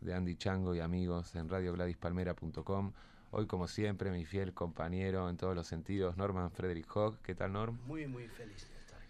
De 0.00 0.14
Andy 0.14 0.36
Chango 0.36 0.74
y 0.74 0.80
amigos 0.80 1.34
en 1.36 1.48
radiogladyspalmera.com. 1.48 2.92
Hoy, 3.32 3.46
como 3.46 3.68
siempre, 3.68 4.10
mi 4.10 4.24
fiel 4.24 4.52
compañero 4.52 5.28
en 5.28 5.36
todos 5.36 5.54
los 5.54 5.66
sentidos, 5.66 6.16
Norman 6.16 6.50
Frederick 6.50 6.94
Hogg. 6.96 7.18
¿Qué 7.22 7.34
tal, 7.34 7.52
Norm? 7.52 7.78
Muy, 7.86 8.06
muy 8.06 8.26
feliz 8.28 8.68
de 8.68 8.76
estar 8.76 8.98
aquí. 8.98 9.08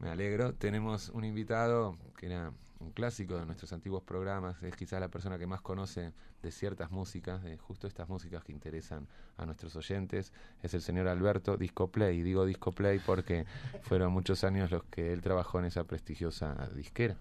Me 0.00 0.10
alegro. 0.10 0.54
Tenemos 0.54 1.10
un 1.10 1.24
invitado 1.24 1.96
que 2.16 2.26
era 2.26 2.52
un 2.80 2.90
clásico 2.90 3.38
de 3.38 3.46
nuestros 3.46 3.72
antiguos 3.72 4.02
programas. 4.02 4.60
Es 4.62 4.74
quizás 4.74 5.00
la 5.00 5.08
persona 5.08 5.38
que 5.38 5.46
más 5.46 5.60
conoce 5.60 6.12
de 6.42 6.50
ciertas 6.50 6.90
músicas, 6.90 7.42
de 7.44 7.56
justo 7.56 7.86
estas 7.86 8.08
músicas 8.08 8.42
que 8.42 8.52
interesan 8.52 9.06
a 9.36 9.46
nuestros 9.46 9.76
oyentes. 9.76 10.32
Es 10.62 10.74
el 10.74 10.82
señor 10.82 11.06
Alberto 11.06 11.56
Disco 11.56 11.88
Play. 11.90 12.22
Digo 12.22 12.44
Disco 12.44 12.72
Play 12.72 12.98
porque 12.98 13.46
fueron 13.82 14.12
muchos 14.12 14.42
años 14.42 14.70
los 14.70 14.82
que 14.84 15.12
él 15.12 15.20
trabajó 15.20 15.60
en 15.60 15.66
esa 15.66 15.84
prestigiosa 15.84 16.68
disquera. 16.74 17.16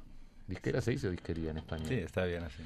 ¿Disquera 0.52 0.82
se 0.82 0.92
dice 0.92 1.08
o 1.08 1.12
disquería 1.12 1.52
en 1.52 1.60
español? 1.60 1.88
Sí, 1.88 1.94
está 1.94 2.26
bien 2.26 2.44
así. 2.44 2.62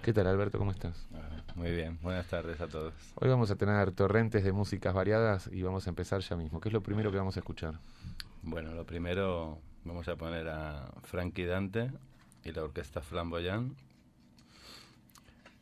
¿Qué 0.00 0.12
tal, 0.12 0.28
Alberto? 0.28 0.58
¿Cómo 0.58 0.70
estás? 0.70 1.08
Ah, 1.12 1.42
Muy 1.56 1.72
bien, 1.72 1.98
buenas 2.02 2.28
tardes 2.28 2.60
a 2.60 2.68
todos. 2.68 2.94
Hoy 3.16 3.28
vamos 3.28 3.50
a 3.50 3.56
tener 3.56 3.90
torrentes 3.90 4.44
de 4.44 4.52
músicas 4.52 4.94
variadas 4.94 5.50
y 5.52 5.60
vamos 5.62 5.88
a 5.88 5.90
empezar 5.90 6.20
ya 6.20 6.36
mismo. 6.36 6.60
¿Qué 6.60 6.68
es 6.68 6.72
lo 6.72 6.84
primero 6.84 7.10
que 7.10 7.16
vamos 7.16 7.36
a 7.36 7.40
escuchar? 7.40 7.80
Bueno, 8.42 8.72
lo 8.74 8.86
primero 8.86 9.58
vamos 9.82 10.06
a 10.06 10.14
poner 10.14 10.46
a 10.50 10.88
Frankie 11.02 11.46
Dante 11.46 11.90
y 12.44 12.52
la 12.52 12.62
orquesta 12.62 13.00
Flamboyant. 13.00 13.76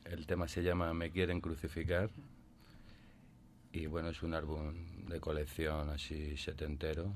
El 0.05 0.27
tema 0.27 0.49
se 0.49 0.63
llama 0.63 0.93
Me 0.93 1.11
quieren 1.11 1.41
crucificar 1.41 2.11
y 3.73 3.87
bueno, 3.87 4.11
es 4.11 4.23
un 4.23 4.35
álbum 4.35 4.75
de 5.07 5.19
colección 5.19 5.89
así 5.89 6.37
setentero 6.37 7.11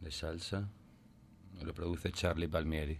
de 0.00 0.10
salsa. 0.10 0.68
Lo 1.62 1.72
produce 1.72 2.10
Charlie 2.10 2.48
Palmieri. 2.48 2.98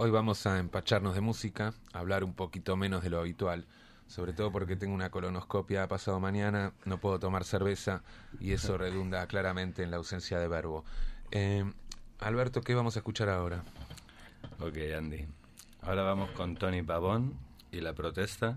Hoy 0.00 0.12
vamos 0.12 0.46
a 0.46 0.60
empacharnos 0.60 1.16
de 1.16 1.20
música, 1.20 1.74
hablar 1.92 2.22
un 2.22 2.32
poquito 2.32 2.76
menos 2.76 3.02
de 3.02 3.10
lo 3.10 3.18
habitual, 3.18 3.66
sobre 4.06 4.32
todo 4.32 4.52
porque 4.52 4.76
tengo 4.76 4.94
una 4.94 5.10
colonoscopia 5.10 5.88
pasado 5.88 6.20
mañana, 6.20 6.72
no 6.84 7.00
puedo 7.00 7.18
tomar 7.18 7.42
cerveza 7.42 8.04
y 8.38 8.52
eso 8.52 8.78
redunda 8.78 9.26
claramente 9.26 9.82
en 9.82 9.90
la 9.90 9.96
ausencia 9.96 10.38
de 10.38 10.46
verbo. 10.46 10.84
Em, 11.32 11.74
Alberto, 12.20 12.60
¿qué 12.60 12.76
vamos 12.76 12.94
a 12.94 13.00
escuchar 13.00 13.28
ahora? 13.28 13.64
Ok, 14.60 14.76
Andy. 14.96 15.26
Ahora 15.82 16.04
vamos 16.04 16.30
con 16.30 16.54
Tony 16.54 16.82
Pavón 16.82 17.34
y 17.72 17.80
la 17.80 17.92
protesta. 17.92 18.56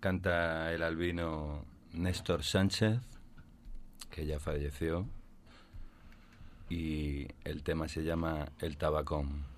Canta 0.00 0.72
el 0.72 0.82
albino 0.82 1.64
Néstor 1.92 2.42
Sánchez, 2.42 2.98
que 4.10 4.26
ya 4.26 4.40
falleció, 4.40 5.06
y 6.68 7.28
el 7.44 7.62
tema 7.62 7.86
se 7.86 8.02
llama 8.02 8.48
El 8.58 8.76
Tabacón. 8.76 9.51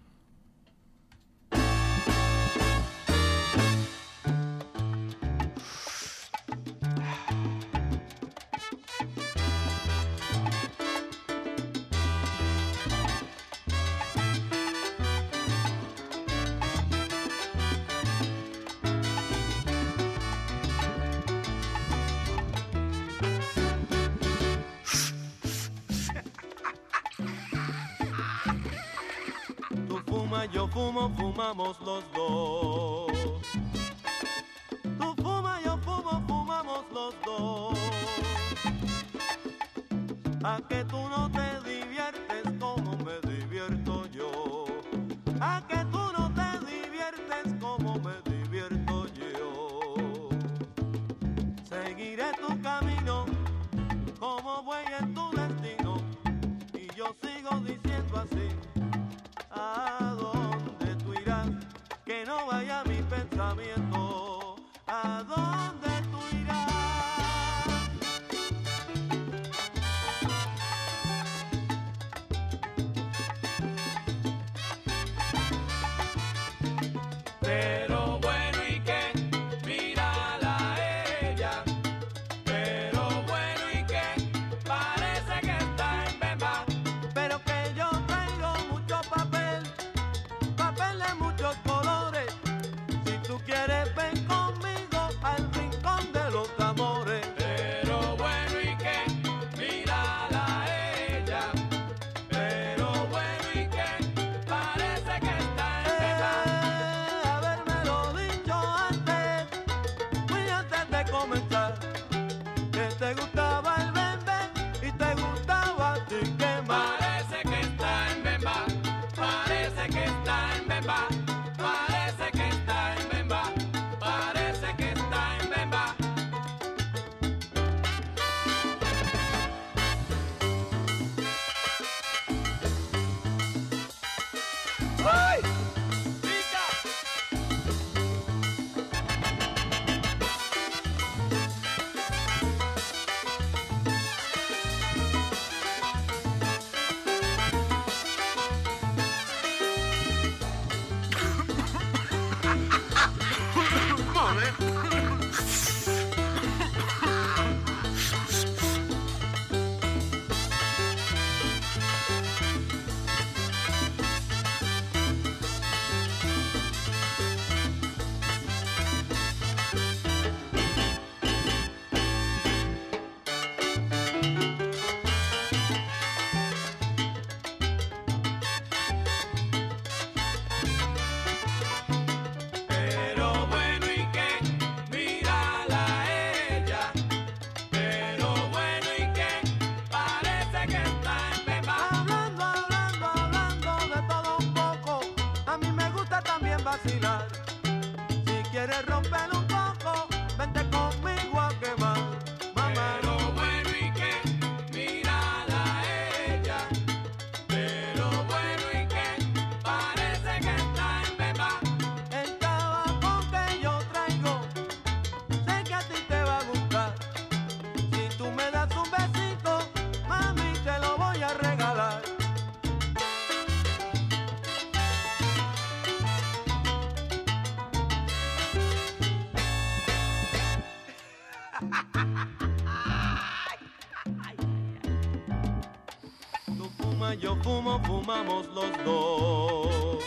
yo 237.20 237.36
fumo, 237.36 237.80
fumamos 237.84 238.46
los 238.48 238.84
dos. 238.84 240.04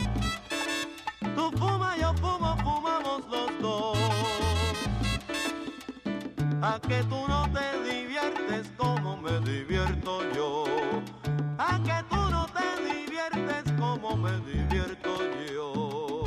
Tú 1.35 1.51
fumas, 1.57 1.99
yo 1.99 2.13
fumo, 2.15 2.57
fumamos 2.57 3.23
los 3.29 3.61
dos. 3.61 3.97
A 6.61 6.79
que 6.87 7.03
tú 7.03 7.27
no 7.27 7.49
te 7.51 7.91
diviertes 7.91 8.71
como 8.77 9.17
me 9.17 9.39
divierto 9.41 10.21
yo. 10.33 10.65
A 11.57 11.79
que 11.83 12.03
tú 12.09 12.15
no 12.29 12.47
te 12.47 12.93
diviertes 12.93 13.71
como 13.77 14.17
me 14.17 14.31
divierto 14.39 15.17
yo. 15.53 16.23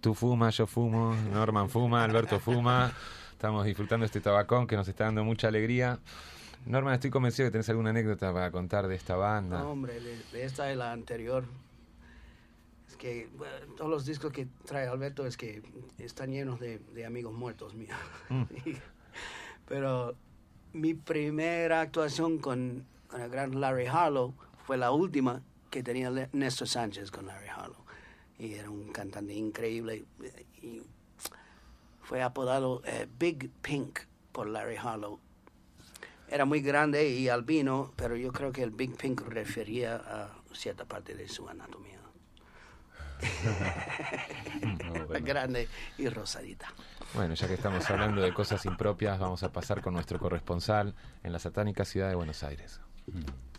Tú 0.00 0.14
fumas, 0.14 0.56
yo 0.56 0.66
fumo, 0.66 1.14
Norman 1.32 1.68
fuma, 1.68 2.04
Alberto 2.04 2.38
fuma 2.38 2.92
estamos 3.40 3.64
disfrutando 3.64 4.04
este 4.04 4.20
tabacón 4.20 4.66
que 4.66 4.76
nos 4.76 4.86
está 4.86 5.04
dando 5.04 5.24
mucha 5.24 5.48
alegría. 5.48 5.98
Norman, 6.66 6.92
estoy 6.92 7.08
convencido 7.08 7.46
que 7.46 7.52
tenés 7.52 7.70
alguna 7.70 7.88
anécdota 7.88 8.34
para 8.34 8.50
contar 8.50 8.86
de 8.86 8.94
esta 8.94 9.16
banda. 9.16 9.60
No, 9.60 9.70
hombre, 9.70 9.98
de 9.98 10.44
esta 10.44 10.70
es 10.70 10.76
la 10.76 10.92
anterior. 10.92 11.44
Es 12.86 12.96
que 12.96 13.30
todos 13.78 13.90
los 13.90 14.04
discos 14.04 14.30
que 14.30 14.46
trae 14.66 14.88
Alberto 14.88 15.24
es 15.24 15.38
que 15.38 15.62
están 15.96 16.32
llenos 16.32 16.60
de, 16.60 16.82
amigos 17.06 17.32
muertos 17.32 17.74
míos. 17.74 17.96
Mm. 18.28 18.42
pero 19.66 20.14
mi 20.74 20.92
primera 20.92 21.80
actuación 21.80 22.40
con, 22.40 22.84
con, 23.08 23.22
el 23.22 23.30
gran 23.30 23.58
Larry 23.58 23.86
Harlow 23.86 24.34
fue 24.66 24.76
la 24.76 24.90
última 24.90 25.40
que 25.70 25.82
tenía 25.82 26.10
Néstor 26.34 26.68
Sánchez 26.68 27.10
con 27.10 27.24
Larry 27.24 27.48
Harlow. 27.48 27.86
Y 28.38 28.52
era 28.52 28.68
un 28.68 28.92
cantante 28.92 29.32
increíble 29.32 30.04
fue 32.10 32.24
apodado 32.24 32.82
eh, 32.86 33.06
Big 33.20 33.52
Pink 33.62 34.00
por 34.32 34.48
Larry 34.48 34.76
Harlow 34.76 35.20
era 36.26 36.44
muy 36.44 36.60
grande 36.60 37.08
y 37.08 37.28
albino, 37.28 37.92
pero 37.94 38.16
yo 38.16 38.32
creo 38.32 38.50
que 38.50 38.64
el 38.64 38.72
Big 38.72 38.96
Pink 38.96 39.20
refería 39.28 39.94
a 39.94 40.28
cierta 40.52 40.84
parte 40.84 41.14
de 41.14 41.28
su 41.28 41.48
anatomía. 41.48 42.00
No, 44.84 45.06
bueno. 45.06 45.26
Grande 45.26 45.68
y 45.98 46.08
rosadita. 46.08 46.72
Bueno, 47.14 47.34
ya 47.34 47.46
que 47.46 47.54
estamos 47.54 47.88
hablando 47.90 48.22
de 48.22 48.32
cosas 48.34 48.64
impropias, 48.66 49.18
vamos 49.18 49.42
a 49.42 49.52
pasar 49.52 49.80
con 49.80 49.94
nuestro 49.94 50.18
corresponsal 50.18 50.94
en 51.22 51.32
la 51.32 51.38
satánica 51.38 51.84
ciudad 51.84 52.08
de 52.08 52.14
Buenos 52.14 52.42
Aires. 52.42 52.80
Please 53.06 53.49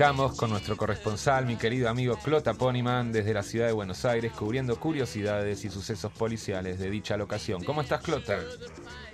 Comunicamos 0.00 0.38
con 0.38 0.48
nuestro 0.48 0.78
corresponsal, 0.78 1.44
mi 1.44 1.58
querido 1.58 1.86
amigo 1.90 2.16
Clota 2.24 2.54
Ponyman, 2.54 3.12
desde 3.12 3.34
la 3.34 3.42
ciudad 3.42 3.66
de 3.66 3.74
Buenos 3.74 4.06
Aires, 4.06 4.32
cubriendo 4.32 4.80
curiosidades 4.80 5.62
y 5.66 5.68
sucesos 5.68 6.10
policiales 6.10 6.78
de 6.78 6.88
dicha 6.88 7.18
locación. 7.18 7.62
¿Cómo 7.62 7.82
estás, 7.82 8.02
Clota? 8.02 8.40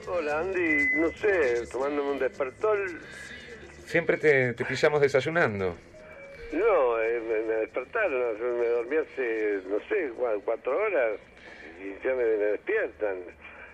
Hola 0.07 0.39
Andy, 0.39 0.91
no 0.95 1.09
sé, 1.11 1.67
tomándome 1.73 2.13
un 2.13 2.19
despertol. 2.21 3.01
Siempre 3.85 4.17
te, 4.17 4.53
te 4.55 4.65
pillamos 4.65 5.01
desayunando. 5.01 5.75
No, 6.53 7.01
eh, 7.03 7.21
me, 7.21 7.55
despertaron, 7.57 8.61
me 8.61 8.69
dormí 8.69 8.97
hace, 8.99 9.63
no 9.69 9.81
sé, 9.89 10.13
cua- 10.17 10.41
cuatro 10.45 10.79
horas 10.79 11.19
y 11.83 12.07
ya 12.07 12.15
me, 12.15 12.23
me 12.23 12.45
despiertan. 12.45 13.17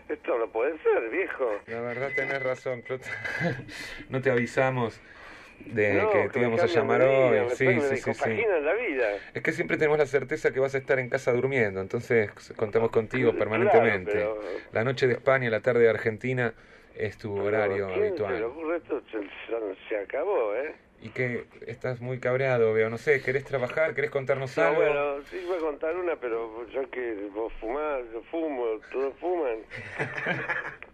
Esto 0.09 0.39
no 0.39 0.51
puede 0.51 0.79
ser, 0.83 1.11
viejo. 1.11 1.59
La 1.67 1.83
verdad 1.83 2.09
tenés 2.17 2.43
razón, 2.43 2.81
Clota. 2.81 3.11
no 4.09 4.23
te 4.23 4.31
avisamos 4.31 4.99
de 5.67 5.95
no, 5.95 6.11
que 6.11 6.29
te 6.31 6.41
íbamos 6.41 6.63
a 6.63 6.67
llamar 6.67 7.01
vida, 7.01 7.11
hoy. 7.11 7.39
me, 7.41 7.51
Sí, 7.51 7.81
sí, 7.81 7.97
sí, 7.97 8.15
sí. 8.15 8.45
la 8.63 8.75
vida. 8.75 9.19
Es 9.35 9.43
que 9.43 9.53
siempre 9.53 9.77
tenemos 9.77 9.99
la 9.99 10.07
certeza 10.07 10.53
que 10.53 10.61
vas 10.61 10.75
a 10.75 10.79
estar 10.79 10.99
en 10.99 11.09
casa 11.09 11.33
durmiendo, 11.33 11.81
entonces 11.81 12.31
contamos 12.57 12.91
contigo 12.91 13.33
Claro, 13.33 13.39
permanentemente. 13.39 14.13
pero- 14.13 14.39
La 14.73 14.85
noche 14.85 15.07
de 15.07 15.15
España, 15.15 15.51
la 15.51 15.61
tarde 15.61 15.81
de 15.83 15.91
Argentina 15.91 16.55
es 16.97 17.19
tu 17.19 17.35
horario 17.35 17.89
Pero, 17.89 17.95
¿quién 17.95 18.01
Se 18.01 18.01
le 18.01 18.07
habitual. 18.09 18.43
ocurre 18.45 18.77
esto? 18.77 19.03
Se, 19.89 19.97
acabó, 19.97 20.55
¿eh? 20.55 20.75
Y 21.01 21.09
que 21.11 21.45
estás 21.67 22.01
muy 22.01 22.21
cabreado, 22.21 22.73
veo. 22.73 22.89
No 22.89 22.99
sé, 22.99 23.23
¿querés 23.23 23.45
trabajar? 23.45 23.95
¿Querés 23.95 24.11
contarnos 24.11 24.57
No, 24.57 24.65
algo? 24.65 24.77
bueno, 24.77 25.23
sí 25.31 25.37
voy 25.47 25.57
a 25.57 25.61
contar 25.61 25.97
una, 25.97 26.17
pero 26.17 26.67
ya 26.71 26.85
que 26.87 27.29
vos 27.35 27.53
fumás, 27.61 28.03
yo 28.13 28.23
fumo, 28.31 28.65
todos 28.93 29.15
fuman. 29.19 29.59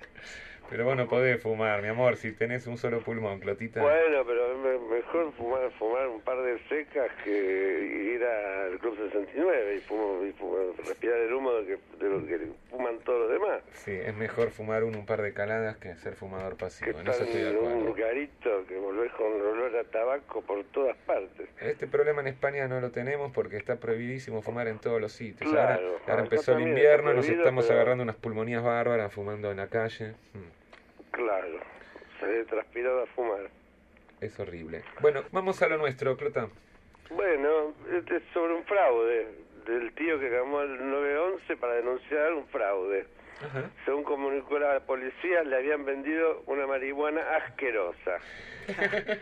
Pero 0.70 0.84
vos 0.84 0.96
no 0.96 1.08
podés 1.08 1.40
fumar, 1.42 1.80
mi 1.80 1.88
amor, 1.88 2.16
si 2.16 2.32
tenés 2.32 2.66
un 2.66 2.76
solo 2.76 3.00
pulmón, 3.00 3.40
Clotita. 3.40 3.80
Bueno, 3.80 4.24
pero 4.26 4.58
mejor 4.90 5.32
fumar, 5.32 5.70
fumar 5.78 6.08
un 6.08 6.20
par 6.20 6.42
de 6.42 6.58
secas 6.68 7.10
que 7.24 8.14
ir 8.14 8.22
al 8.22 8.78
Club 8.78 8.96
69 9.10 9.76
y, 9.76 9.80
fumo, 9.80 10.24
y 10.26 10.32
fumo- 10.32 10.74
respirar 10.76 11.18
el 11.20 11.32
humo 11.32 11.52
de, 11.54 11.64
que, 11.66 12.04
de 12.04 12.10
lo 12.10 12.26
que 12.26 12.38
fuman 12.70 12.98
todos 12.98 13.20
los 13.20 13.30
demás. 13.40 13.62
Sí, 13.72 13.92
es 13.92 14.14
mejor 14.14 14.50
fumar 14.50 14.84
uno 14.84 14.98
un 14.98 15.06
par 15.06 15.22
de 15.22 15.32
caladas 15.32 15.78
que 15.78 15.94
ser 15.96 16.14
fumador 16.14 16.52
Que 16.56 16.64
pasivo. 16.64 17.00
En 17.00 17.08
eso 17.08 17.24
estoy 17.24 17.40
de 17.42 17.50
en 17.50 17.56
un 17.56 17.64
acuerdo. 17.66 17.86
lugarito 17.86 18.66
que 18.66 18.76
volvés 18.78 19.12
con 19.12 19.26
olor 19.40 19.74
a 19.76 19.84
tabaco 19.84 20.42
por 20.42 20.62
todas 20.64 20.96
partes. 20.98 21.48
Este 21.60 21.86
problema 21.86 22.20
en 22.20 22.26
España 22.28 22.68
no 22.68 22.80
lo 22.80 22.90
tenemos 22.90 23.32
porque 23.32 23.56
está 23.56 23.76
prohibidísimo 23.76 24.42
fumar 24.42 24.68
en 24.68 24.78
todos 24.78 25.00
los 25.00 25.12
sitios. 25.12 25.50
Claro, 25.50 25.80
ahora 25.86 26.02
ahora 26.08 26.22
empezó 26.24 26.52
el 26.52 26.60
invierno, 26.68 27.14
nos 27.14 27.26
estamos 27.26 27.64
pero- 27.64 27.78
agarrando 27.78 28.02
unas 28.04 28.16
pulmonías 28.16 28.62
bárbaras 28.62 29.10
fumando 29.12 29.50
en 29.50 29.56
la 29.56 29.68
calle. 29.68 30.12
Mm, 30.34 30.57
Claro, 31.18 31.58
se 32.20 32.26
ve 32.26 32.44
transpirado 32.44 33.02
a 33.02 33.06
fumar. 33.06 33.50
Es 34.20 34.38
horrible. 34.38 34.84
Bueno, 35.00 35.24
vamos 35.32 35.60
a 35.62 35.68
lo 35.68 35.76
nuestro, 35.76 36.16
Clota. 36.16 36.48
Bueno, 37.10 37.74
este 37.92 38.18
es 38.18 38.22
sobre 38.32 38.54
un 38.54 38.64
fraude 38.64 39.26
del 39.66 39.92
tío 39.94 40.20
que 40.20 40.30
llamó 40.30 40.60
al 40.60 40.78
911 40.78 41.56
para 41.56 41.74
denunciar 41.74 42.34
un 42.34 42.46
fraude. 42.46 43.06
Ajá. 43.44 43.68
Según 43.84 44.04
comunicó 44.04 44.60
la 44.60 44.78
policía, 44.78 45.42
le 45.42 45.56
habían 45.56 45.84
vendido 45.84 46.44
una 46.46 46.68
marihuana 46.68 47.20
asquerosa. 47.38 48.18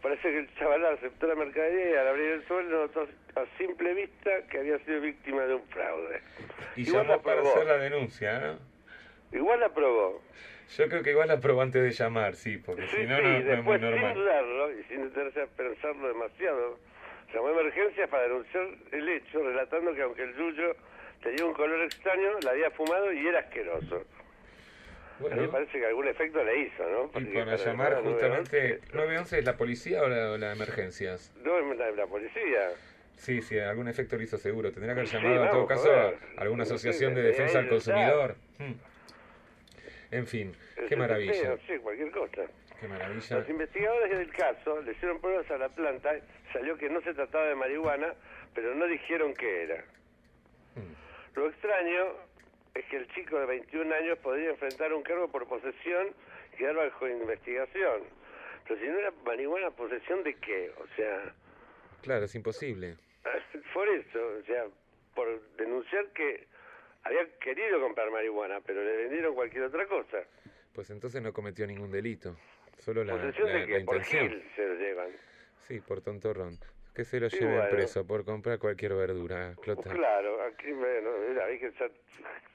Parece 0.00 0.22
que 0.22 0.38
el 0.38 0.54
chaval 0.54 0.86
aceptó 0.86 1.26
la 1.26 1.34
mercadería 1.34 1.90
y 1.90 1.94
al 1.96 2.08
abrir 2.08 2.30
el 2.30 2.48
sobre 2.48 2.64
notó 2.64 3.06
a 3.34 3.44
simple 3.58 3.92
vista 3.92 4.30
que 4.50 4.60
había 4.60 4.78
sido 4.86 5.02
víctima 5.02 5.42
de 5.42 5.56
un 5.56 5.66
fraude. 5.68 6.22
Y 6.76 6.88
Igual 6.88 7.02
llamó 7.02 7.16
la 7.16 7.22
para 7.22 7.42
hacer 7.42 7.66
la 7.66 7.76
denuncia, 7.76 8.40
¿no? 8.40 8.75
Igual 9.36 9.60
la 9.60 9.68
probó. 9.68 10.22
Yo 10.76 10.88
creo 10.88 11.02
que 11.02 11.10
igual 11.10 11.28
la 11.28 11.38
probó 11.40 11.62
antes 11.62 11.82
de 11.82 11.90
llamar, 11.92 12.34
sí, 12.34 12.56
porque 12.58 12.82
Sí, 12.88 12.96
si 12.96 13.06
no, 13.06 13.16
sí, 13.16 13.22
no, 13.22 13.28
no 13.28 13.36
es 13.38 13.44
muy 13.44 13.54
después 13.54 13.80
sin 13.80 13.90
normal. 13.90 14.14
dudarlo 14.14 14.72
y 14.78 14.82
sin 14.84 15.02
detenerse 15.04 15.42
a 15.42 15.46
pensarlo 15.46 16.08
demasiado, 16.08 16.78
llamó 17.32 17.48
a 17.48 17.50
emergencias 17.52 18.08
para 18.08 18.22
denunciar 18.24 18.66
el 18.92 19.08
hecho, 19.08 19.42
relatando 19.42 19.94
que 19.94 20.02
aunque 20.02 20.22
el 20.22 20.34
yuyo 20.36 20.74
tenía 21.22 21.44
un 21.44 21.52
color 21.54 21.80
extraño, 21.82 22.30
la 22.42 22.50
había 22.50 22.70
fumado 22.72 23.12
y 23.12 23.26
era 23.26 23.40
asqueroso. 23.40 23.96
A 25.18 25.22
mí 25.22 25.28
me 25.30 25.36
Bueno, 25.36 25.50
parece 25.52 25.78
que 25.78 25.86
algún 25.86 26.08
efecto 26.08 26.42
le 26.44 26.58
hizo, 26.60 26.82
¿no? 26.90 27.20
y 27.20 27.24
para 27.34 27.56
llamar 27.56 28.02
justamente... 28.02 28.80
911, 28.92 28.92
911 28.92 29.38
es 29.38 29.44
la 29.44 29.56
policía 29.56 30.02
o 30.02 30.08
la, 30.08 30.32
o 30.32 30.36
la 30.38 30.48
de 30.48 30.52
emergencias? 30.56 31.32
No, 31.42 31.58
es 31.72 31.78
la, 31.78 31.90
la 31.92 32.06
policía. 32.06 32.70
Sí, 33.16 33.40
sí, 33.40 33.58
algún 33.58 33.88
efecto 33.88 34.16
lo 34.16 34.22
hizo 34.24 34.36
seguro. 34.36 34.72
Tendría 34.72 34.94
que 34.94 35.00
haber 35.00 35.08
Sí, 35.08 35.16
llamado 35.16 35.44
en 35.44 35.50
todo 35.50 35.66
caso 35.66 35.90
a 35.90 36.12
alguna 36.36 36.64
asociación 36.64 37.14
de 37.14 37.22
defensa 37.22 37.60
al 37.60 37.68
consumidor. 37.68 38.34
Hmm. 38.58 38.72
En 40.10 40.26
fin, 40.26 40.54
qué 40.76 40.88
Sí, 40.88 40.96
maravilla, 40.96 41.56
sé, 41.66 41.80
cualquier 41.80 42.10
cosa. 42.10 42.42
qué 42.80 42.88
maravilla. 42.88 43.38
Los 43.38 43.48
investigadores 43.48 44.18
del 44.18 44.30
caso 44.32 44.80
le 44.82 44.92
hicieron 44.92 45.20
pruebas 45.20 45.50
a 45.50 45.58
la 45.58 45.68
planta, 45.68 46.14
salió 46.52 46.76
que 46.78 46.88
no 46.88 47.00
se 47.02 47.14
trataba 47.14 47.46
de 47.46 47.54
marihuana, 47.54 48.14
pero 48.54 48.74
no 48.74 48.86
dijeron 48.86 49.34
qué 49.34 49.62
era. 49.64 49.84
Mm. 50.76 51.38
Lo 51.38 51.48
extraño 51.48 52.06
es 52.74 52.84
que 52.86 52.96
el 52.98 53.08
chico 53.14 53.38
de 53.38 53.46
21 53.46 53.94
años 53.94 54.18
podría 54.18 54.50
enfrentar 54.50 54.92
un 54.92 55.02
cargo 55.02 55.28
por 55.28 55.46
posesión 55.48 56.08
y 56.52 56.56
quedar 56.56 56.76
bajo 56.76 57.08
investigación. 57.08 58.02
Pero 58.68 58.80
si 58.80 58.86
no 58.86 58.98
era 58.98 59.12
marihuana, 59.24 59.70
¿posesión 59.70 60.22
de 60.22 60.34
qué? 60.36 60.70
O 60.78 60.86
sea, 60.96 61.34
Claro, 62.02 62.24
es 62.26 62.34
imposible. 62.34 62.96
por 63.74 63.88
eso, 63.88 64.18
o 64.40 64.44
sea, 64.46 64.64
por 65.14 65.40
denunciar 65.56 66.06
que 66.12 66.46
había 67.06 67.26
querido 67.38 67.80
comprar 67.80 68.10
marihuana, 68.10 68.60
pero 68.60 68.82
le 68.84 68.96
vendieron 68.96 69.34
cualquier 69.34 69.64
otra 69.64 69.86
cosa. 69.86 70.18
Pues 70.74 70.90
entonces 70.90 71.22
no 71.22 71.32
cometió 71.32 71.66
ningún 71.66 71.90
delito. 71.90 72.36
Solo 72.78 73.02
la, 73.04 73.14
¿Posesión 73.14 73.48
la- 73.48 73.54
de 73.54 73.60
la 73.60 73.66
qué? 73.66 73.84
Por 73.84 73.96
intención. 73.96 74.28
Gil 74.28 74.50
se 74.54 74.66
lo 74.66 74.74
llevan. 74.74 75.08
Sí, 75.66 75.80
por 75.80 76.00
tontorrón. 76.02 76.58
Que 76.94 77.04
se 77.04 77.20
lo 77.20 77.28
Sí, 77.30 77.38
lleven 77.38 77.56
bueno. 77.56 77.70
preso 77.70 78.06
por 78.06 78.24
comprar 78.24 78.58
cualquier 78.58 78.94
verdura, 78.94 79.54
Clota. 79.62 79.90
Claro, 79.92 80.42
aquí, 80.44 80.72
bueno, 80.72 81.10
mira, 81.28 81.44
hay 81.46 81.58
que 81.58 81.70
ser 81.72 81.90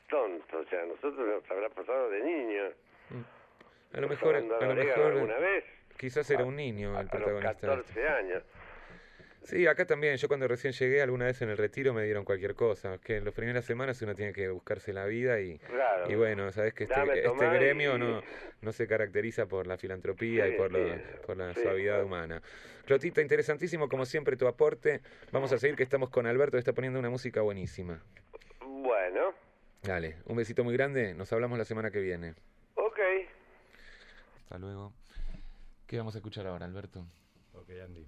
tonto, 0.10 0.58
o 0.60 0.66
sea, 0.66 0.82
a 0.82 0.86
nosotros 0.86 1.16
nos 1.28 1.52
habrá 1.52 1.70
pasado 1.70 2.10
de 2.10 2.24
niño. 2.24 2.64
A 3.94 4.00
lo 4.00 4.08
mejor, 4.08 4.36
a 4.36 4.40
lo 4.40 4.74
mejor 4.76 5.12
alguna 5.12 5.38
vez, 5.38 5.64
quizás 5.98 6.30
era 6.32 6.44
un 6.46 6.56
niño 6.56 6.98
a, 6.98 7.02
el 7.02 7.10
a 7.10 7.12
los 7.12 7.12
protagonista. 7.12 7.68
de 7.68 7.74
esto. 7.82 7.94
14 7.94 8.08
años. 8.08 8.44
Sí, 9.44 9.66
acá 9.68 9.86
también. 9.86 10.18
Yo 10.18 10.28
cuando 10.28 10.48
recién 10.48 10.74
llegué, 10.74 11.02
alguna 11.02 11.26
vez 11.26 11.42
en 11.42 11.50
el 11.50 11.58
retiro 11.58 11.94
me 11.94 12.04
dieron 12.04 12.24
cualquier 12.24 12.54
cosa. 12.56 12.98
Que 13.00 13.18
en 13.18 13.26
las 13.26 13.34
primeras 13.34 13.66
semanas 13.66 14.02
uno 14.02 14.14
tiene 14.16 14.34
que 14.34 14.48
buscarse 14.50 14.94
la 14.94 15.06
vida 15.06 15.40
y, 15.42 15.58
Claro. 15.60 16.10
y 16.12 16.16
bueno, 16.16 16.52
sabes 16.52 16.74
que 16.74 16.84
este, 16.84 16.96
Dame, 16.96 17.14
este 17.16 17.50
gremio 17.50 17.96
y- 17.96 18.00
no, 18.00 18.22
no 18.62 18.72
se 18.72 18.88
caracteriza 18.88 19.48
por 19.48 19.66
la 19.68 19.78
filantropía 19.78 20.48
y 20.48 20.52
Sí, 20.52 20.58
por, 20.58 20.72
lo- 20.72 20.96
sí, 20.96 21.02
por 21.26 21.38
la 21.38 21.54
sí, 21.56 21.62
suavidad 21.64 22.04
humana. 22.04 22.42
Clotita, 22.86 23.22
interesantísimo 23.22 23.90
como 23.90 24.06
siempre 24.06 24.38
tu 24.38 24.48
aporte. 24.48 25.02
Vamos 25.32 25.52
a 25.52 25.58
seguir 25.58 25.76
que 25.76 25.84
estamos 25.84 26.10
con 26.12 26.28
Alberto, 26.28 26.54
que 26.58 26.60
está 26.60 26.74
poniendo 26.74 27.00
una 27.00 27.10
música 27.10 27.42
buenísima. 27.42 28.04
Bueno, 28.64 29.34
Dale, 29.82 30.18
un 30.26 30.38
besito 30.38 30.64
muy 30.64 30.74
grande. 30.76 31.16
Nos 31.16 31.34
hablamos 31.34 31.58
la 31.58 31.66
semana 31.66 31.90
que 31.90 32.00
viene. 32.00 32.36
ok. 32.76 33.00
Hasta 34.44 34.60
luego. 34.60 34.94
¿Qué 35.88 35.98
vamos 35.98 36.14
a 36.14 36.20
escuchar 36.20 36.46
ahora, 36.46 36.66
Alberto? 36.66 37.06
Ok, 37.54 37.70
Andy. 37.84 38.06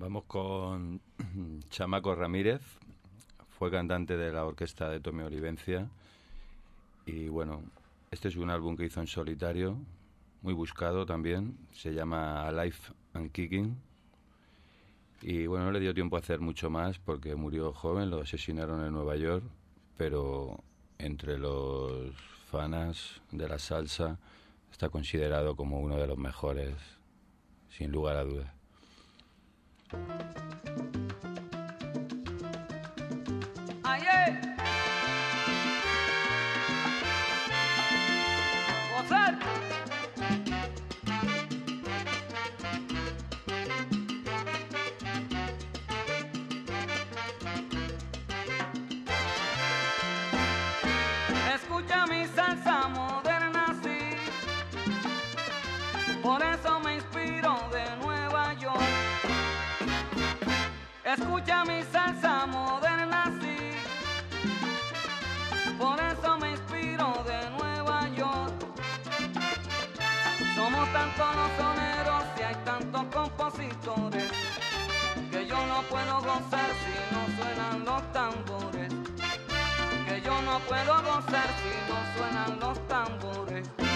Vamos 0.00 0.24
con 0.24 1.02
Chamaco 1.68 2.14
Ramírez. 2.14 2.62
Fue 3.50 3.70
cantante 3.70 4.16
de 4.16 4.32
la 4.32 4.46
orquesta 4.46 4.88
de 4.88 4.98
Tommy 4.98 5.24
Olivencia. 5.24 5.90
Y 7.04 7.28
bueno, 7.28 7.62
este 8.10 8.28
es 8.28 8.36
un 8.36 8.48
álbum 8.48 8.78
que 8.78 8.86
hizo 8.86 9.02
en 9.02 9.06
solitario, 9.06 9.76
muy 10.40 10.54
buscado 10.54 11.04
también. 11.04 11.58
Se 11.74 11.92
llama 11.92 12.48
Alive 12.48 12.78
and 13.12 13.30
Kicking. 13.30 13.76
Y 15.20 15.46
bueno, 15.46 15.66
no 15.66 15.70
le 15.70 15.80
dio 15.80 15.92
tiempo 15.92 16.16
a 16.16 16.20
hacer 16.20 16.40
mucho 16.40 16.70
más 16.70 16.98
porque 16.98 17.34
murió 17.34 17.74
joven, 17.74 18.08
lo 18.08 18.22
asesinaron 18.22 18.82
en 18.82 18.94
Nueva 18.94 19.16
York. 19.16 19.44
Pero 19.98 20.64
entre 20.96 21.36
los 21.36 22.14
fanas 22.50 23.20
de 23.32 23.46
la 23.46 23.58
salsa 23.58 24.18
está 24.72 24.88
considerado 24.88 25.56
como 25.56 25.78
uno 25.78 25.98
de 25.98 26.06
los 26.06 26.16
mejores, 26.16 26.74
sin 27.68 27.92
lugar 27.92 28.16
a 28.16 28.24
dudas. 28.24 28.59
Thank 29.92 30.94
you. 30.94 31.09
Escucha 61.50 61.64
mi 61.64 61.82
salsa 61.82 62.46
moderna, 62.46 63.24
sí. 63.40 63.56
Por 65.76 65.98
eso 65.98 66.38
me 66.38 66.52
inspiro 66.52 67.24
de 67.26 67.50
Nueva 67.50 68.08
York. 68.10 68.52
Somos 70.54 70.92
tantos 70.92 71.34
los 71.34 71.50
soneros 71.58 72.24
y 72.38 72.42
hay 72.42 72.54
tantos 72.64 73.04
compositores 73.12 74.30
que 75.32 75.46
yo 75.46 75.66
no 75.66 75.82
puedo 75.90 76.20
gozar 76.20 76.70
si 76.84 76.94
no 77.12 77.20
suenan 77.36 77.84
los 77.84 78.12
tambores. 78.12 78.94
Que 80.06 80.20
yo 80.20 80.40
no 80.42 80.60
puedo 80.60 81.02
gozar 81.02 81.48
si 81.58 81.72
no 81.90 81.98
suenan 82.16 82.60
los 82.60 82.78
tambores. 82.86 83.89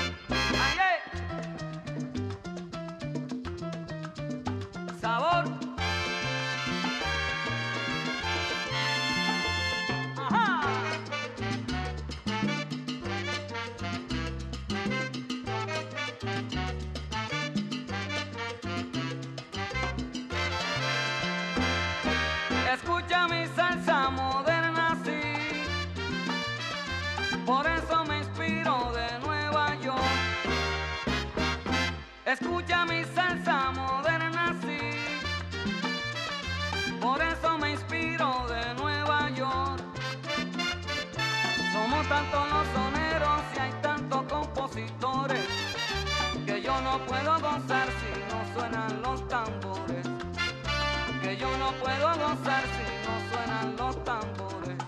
Escucha 32.40 32.84
mi 32.84 33.04
salsa 33.14 33.70
moderna, 33.70 34.56
sí. 34.60 34.78
Por 37.00 37.22
eso 37.22 37.58
me 37.58 37.70
inspiro 37.70 38.44
de 38.48 38.74
Nueva 38.74 39.30
York. 39.30 39.80
Somos 41.72 42.08
tantos 42.08 42.48
los 42.50 42.66
soneros 42.74 43.40
y 43.54 43.58
hay 43.60 43.72
tantos 43.82 44.22
compositores 44.24 45.46
que 46.44 46.60
yo 46.60 46.80
no 46.80 46.98
puedo 47.06 47.34
gozar 47.38 47.86
si 48.00 48.12
no 48.28 48.38
suenan 48.52 49.02
los 49.02 49.28
tambores. 49.28 50.06
Que 51.22 51.36
yo 51.36 51.56
no 51.58 51.70
puedo 51.84 52.08
gozar 52.16 52.64
si 52.74 52.86
no 53.06 53.14
suenan 53.30 53.76
los 53.76 54.02
tambores. 54.02 54.83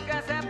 que 0.00 0.22
se 0.22 0.41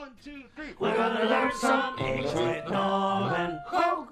One, 0.00 0.12
two, 0.24 0.44
three. 0.56 0.68
We're 0.78 0.96
gonna 0.96 1.26
learn 1.26 1.52
some 1.52 1.98
English 1.98 2.32
with 2.32 2.70
Norman 2.70 3.60
Hogue. 3.66 4.08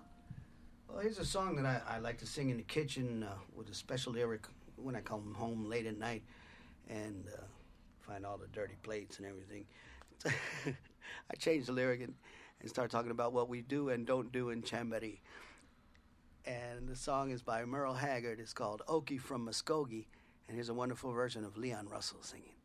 Well, 0.86 0.98
here's 0.98 1.18
a 1.18 1.24
song 1.24 1.56
that 1.56 1.64
I, 1.64 1.80
I 1.96 1.98
like 1.98 2.18
to 2.18 2.26
sing 2.26 2.50
in 2.50 2.58
the 2.58 2.62
kitchen 2.62 3.22
uh, 3.22 3.32
with 3.56 3.70
a 3.70 3.74
special 3.74 4.12
lyric 4.12 4.46
when 4.76 4.94
I 4.94 5.00
come 5.00 5.32
home 5.32 5.64
late 5.64 5.86
at 5.86 5.98
night 5.98 6.24
and 6.90 7.24
uh, 7.34 7.40
find 8.02 8.26
all 8.26 8.36
the 8.36 8.48
dirty 8.48 8.74
plates 8.82 9.16
and 9.16 9.26
everything. 9.26 9.64
I 10.26 11.36
change 11.38 11.64
the 11.64 11.72
lyric 11.72 12.02
and, 12.02 12.12
and 12.60 12.68
start 12.68 12.90
talking 12.90 13.10
about 13.10 13.32
what 13.32 13.48
we 13.48 13.62
do 13.62 13.88
and 13.88 14.06
don't 14.06 14.30
do 14.30 14.50
in 14.50 14.60
Chambéry. 14.60 15.20
And 16.44 16.86
the 16.86 16.96
song 16.96 17.30
is 17.30 17.40
by 17.40 17.64
Merle 17.64 17.94
Haggard. 17.94 18.40
It's 18.40 18.52
called 18.52 18.82
Okie 18.88 19.22
from 19.22 19.48
Muskogee. 19.48 20.04
And 20.48 20.54
here's 20.54 20.68
a 20.68 20.74
wonderful 20.74 21.12
version 21.12 21.46
of 21.46 21.56
Leon 21.56 21.88
Russell 21.88 22.18
singing. 22.20 22.57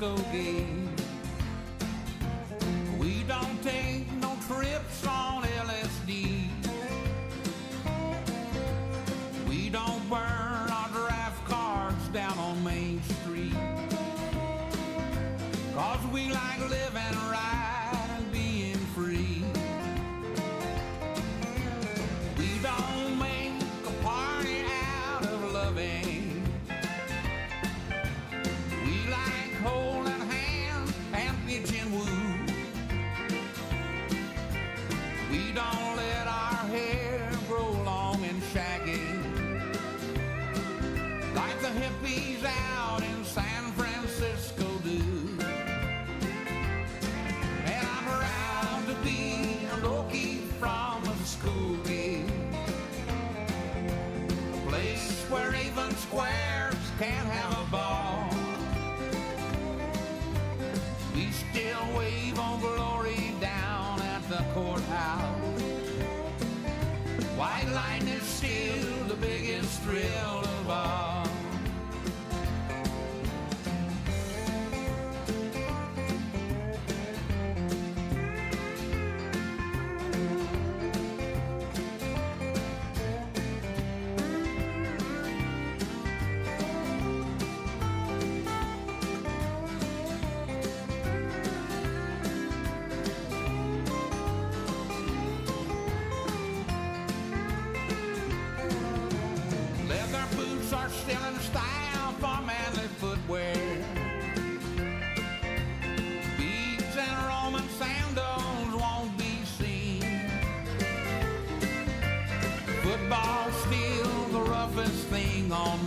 go 0.00 0.16
game. 0.32 0.79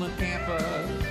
Tampa. 0.10 1.03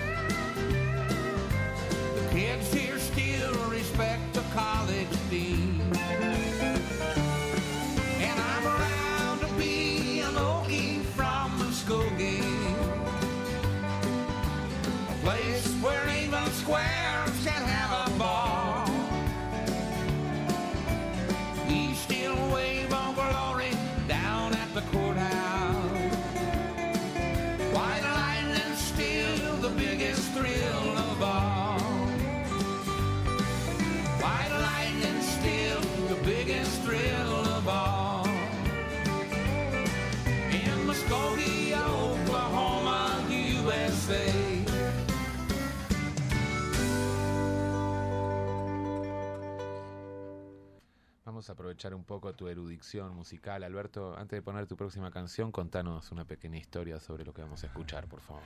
Vamos 51.43 51.51
a 51.51 51.55
aprovechar 51.55 51.93
un 51.93 52.05
poco 52.05 52.33
tu 52.35 52.47
erudición 52.47 53.17
musical. 53.17 53.65
Alberto, 53.65 54.17
antes 54.17 54.37
de 54.37 54.43
poner 54.43 54.69
tu 54.69 54.77
próxima 54.77 55.11
canción, 55.11 55.51
contanos 55.51 56.13
una 56.13 56.25
pequeña 56.25 56.57
historia 56.57 57.01
sobre 57.01 57.25
lo 57.25 57.35
que 57.35 57.43
vamos 57.43 57.65
a 57.65 57.67
escuchar, 57.67 58.07
por 58.07 58.21
favor. 58.21 58.45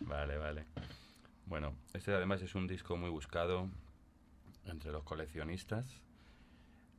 Vale, 0.00 0.36
vale. 0.36 0.66
Bueno, 1.46 1.74
este 1.94 2.12
además 2.12 2.42
es 2.42 2.54
un 2.54 2.66
disco 2.66 2.98
muy 2.98 3.08
buscado 3.08 3.70
entre 4.66 4.92
los 4.92 5.04
coleccionistas. 5.04 6.02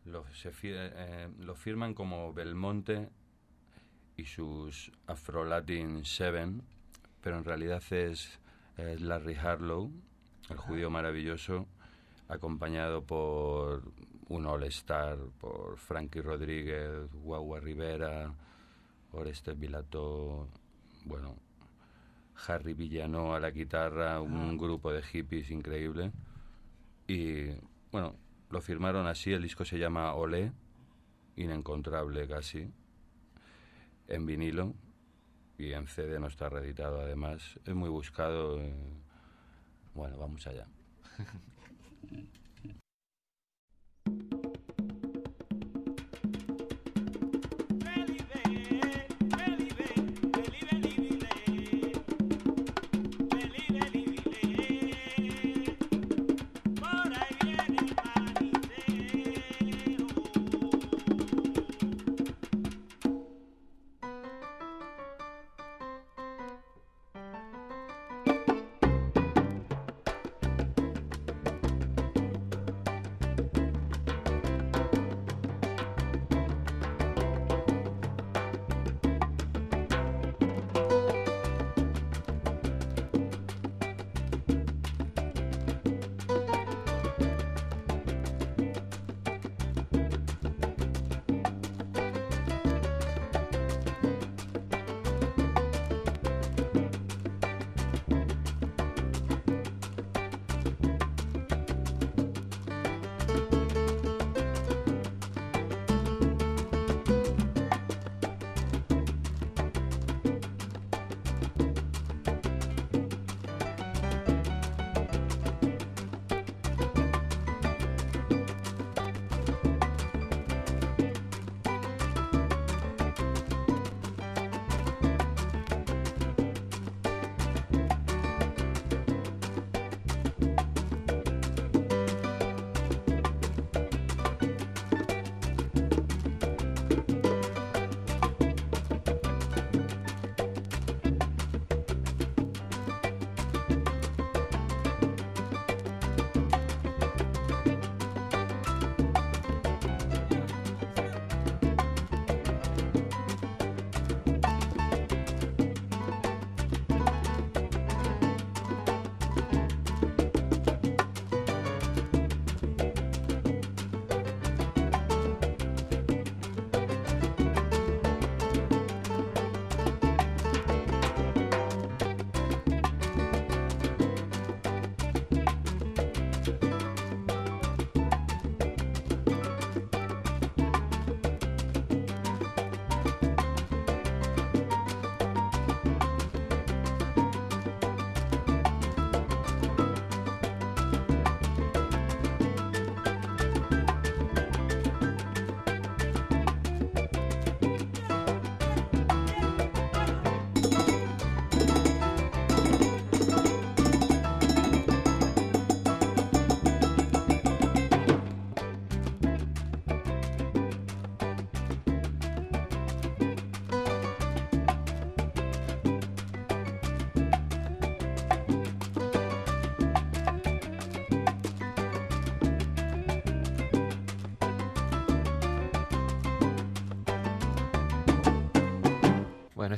Lo, 0.06 0.26
se 0.34 0.52
eh, 0.64 1.30
lo 1.38 1.54
firman 1.54 1.94
como 1.94 2.34
Belmonte 2.34 3.12
y 4.18 4.26
sus 4.26 4.92
Afro 5.06 5.46
Latin 5.46 6.06
Seven, 6.06 6.64
pero 7.22 7.38
en 7.38 7.44
realidad 7.44 7.84
es 7.92 8.40
Larry 8.78 9.36
Harlow, 9.36 9.92
el 10.50 10.58
judío 10.58 10.90
maravilloso, 10.90 11.68
acompañado 12.30 13.04
por 13.04 13.84
un 14.30 14.46
All-Star, 14.46 15.18
por 15.40 15.78
Frankie 15.78 16.22
Rodríguez, 16.22 17.12
Guagua 17.14 17.60
Rivera, 17.60 18.34
Orestes 19.12 19.58
Vilato, 19.58 20.48
bueno, 21.06 21.36
Harry 22.48 22.74
Villano 22.74 23.34
a 23.36 23.40
la 23.40 23.52
guitarra, 23.52 24.20
un 24.22 24.58
grupo 24.58 24.92
de 24.92 25.02
hippies 25.04 25.52
increíble. 25.52 26.12
Y 27.08 27.46
bueno, 27.92 28.16
lo 28.50 28.62
firmaron 28.62 29.06
así, 29.08 29.32
el 29.32 29.44
disco 29.44 29.64
se 29.64 29.78
llama 29.78 30.14
Olé, 30.16 30.52
inencontrable 31.36 32.28
casi, 32.28 32.70
en 34.08 34.26
vinilo 34.26 34.74
y 35.58 35.72
en 35.74 35.88
CD 35.88 36.20
no 36.20 36.28
está 36.28 36.50
reeditado 36.50 37.00
además. 37.00 37.60
Es 37.66 37.76
muy 37.76 37.90
buscado. 37.90 38.60
eh, 38.60 38.74
Bueno, 39.94 40.18
vamos 40.18 40.46
allá. 40.48 40.68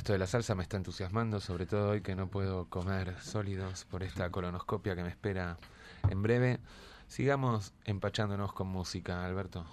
esto 0.08 0.14
de 0.14 0.20
la 0.20 0.26
salsa 0.26 0.54
me 0.54 0.62
está 0.62 0.78
entusiasmando, 0.78 1.38
sobre 1.38 1.66
todo 1.66 1.90
hoy 1.90 2.00
que 2.00 2.14
no 2.14 2.28
puedo 2.28 2.64
comer 2.70 3.20
sólidos 3.20 3.84
por 3.84 4.02
esta 4.02 4.30
colonoscopia 4.30 4.96
que 4.96 5.02
me 5.02 5.10
espera 5.10 5.58
en 6.08 6.22
breve. 6.22 6.60
Sigamos 7.08 7.74
empachándonos 7.84 8.54
con 8.54 8.68
música, 8.68 9.26
Alberto. 9.26 9.66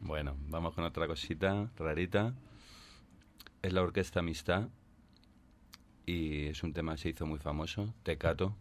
Bueno, 0.00 0.34
vamos 0.48 0.74
con 0.74 0.82
otra 0.82 1.06
cosita 1.06 1.70
rarita. 1.76 2.34
Es 3.62 3.72
la 3.72 3.82
Orquesta 3.82 4.18
Amistad 4.18 4.66
y 6.04 6.46
es 6.46 6.64
un 6.64 6.72
tema 6.72 6.96
que 6.96 7.02
se 7.02 7.08
hizo 7.10 7.24
muy 7.24 7.38
famoso, 7.38 7.94
Tecato. 8.02 8.56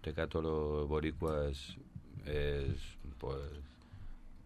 Tecato 0.00 0.40
los 0.40 0.88
boricuas 0.88 1.76
es 2.24 2.78
pues 3.18 3.42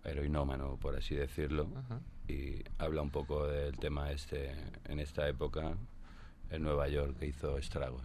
heroinómano, 0.03 0.77
por 0.81 0.97
así 0.97 1.15
decirlo, 1.15 1.69
Ajá. 1.77 2.01
Y 2.29 2.63
habla 2.79 3.03
un 3.03 3.11
poco 3.11 3.47
del 3.47 3.77
tema 3.79 4.11
este 4.13 4.55
en 4.85 5.01
esta 5.01 5.29
época 5.29 5.73
en 6.51 6.63
Nueva 6.63 6.89
York 6.89 7.17
que 7.19 7.27
hizo 7.27 7.59
estragos. 7.59 8.03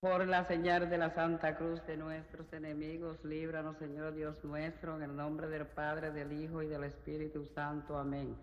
Por 0.00 0.26
la 0.26 0.46
señal 0.46 0.88
de 0.88 0.98
la 0.98 1.10
Santa 1.14 1.56
Cruz 1.56 1.84
de 1.86 1.96
nuestros 1.96 2.52
enemigos, 2.52 3.24
líbranos, 3.24 3.76
Señor 3.78 4.14
Dios 4.14 4.36
nuestro, 4.44 4.96
en 4.96 5.02
el 5.02 5.16
nombre 5.16 5.48
del 5.48 5.66
Padre, 5.66 6.12
del 6.12 6.32
Hijo 6.32 6.62
y 6.62 6.66
del 6.66 6.84
Espíritu 6.84 7.44
Santo. 7.54 7.98
Amén. 7.98 8.36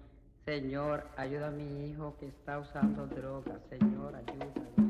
Señor, 0.45 1.07
ayuda 1.15 1.47
a 1.47 1.51
mi 1.51 1.85
hijo 1.85 2.17
que 2.19 2.27
está 2.27 2.59
usando 2.59 3.07
drogas. 3.07 3.61
Señor, 3.69 4.13
ayúdalo. 4.15 4.82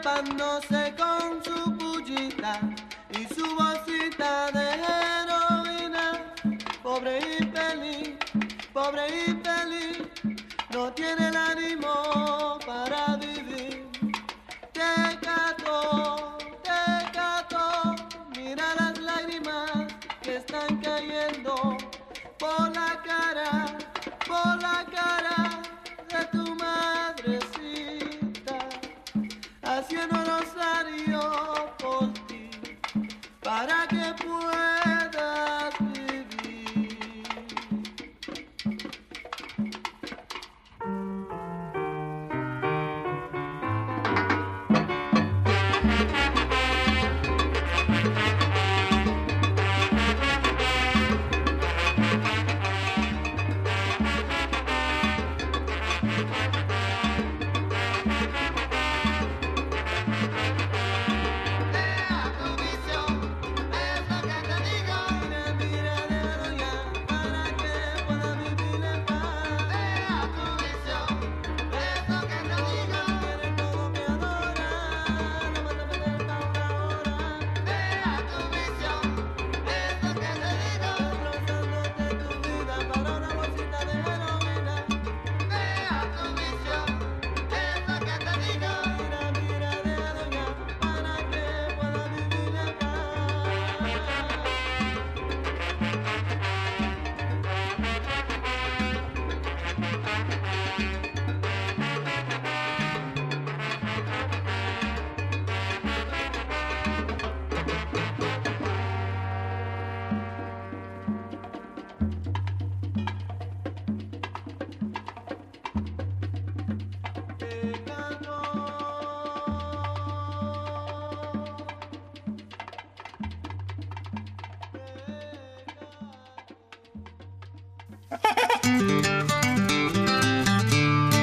Escapándose 0.00 0.94
con 0.96 1.44
su 1.44 1.78
pullita 1.78 2.60
y 2.60 2.69
su 3.34 3.54
bolsita 3.56 4.50
de 4.52 5.29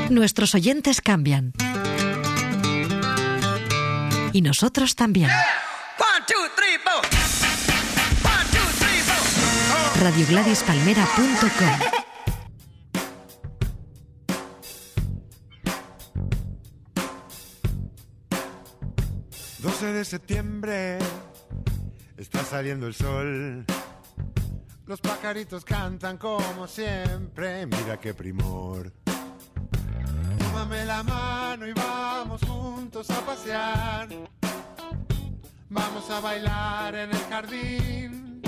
Nuestros 0.09 0.55
oyentes 0.55 1.01
cambian. 1.01 1.53
Y 4.33 4.41
nosotros 4.41 4.95
también. 4.95 5.29
RadioGladysPalmera.com 9.99 11.97
12 19.59 19.85
de 19.91 20.05
septiembre 20.05 20.99
está 22.15 22.43
saliendo 22.43 22.87
el 22.87 22.93
sol. 22.93 23.65
Los 24.85 25.01
pajaritos 25.01 25.65
cantan 25.65 26.17
como 26.17 26.67
siempre. 26.67 27.65
Mira 27.65 27.99
qué 27.99 28.13
primor. 28.13 28.93
Tómame 30.67 30.85
la 30.85 31.01
mano 31.01 31.65
y 31.65 31.71
vamos 31.71 32.41
juntos 32.45 33.09
a 33.09 33.21
pasear. 33.21 34.09
Vamos 35.69 36.09
a 36.09 36.19
bailar 36.19 36.93
en 36.93 37.09
el 37.09 37.23
jardín. 37.29 38.41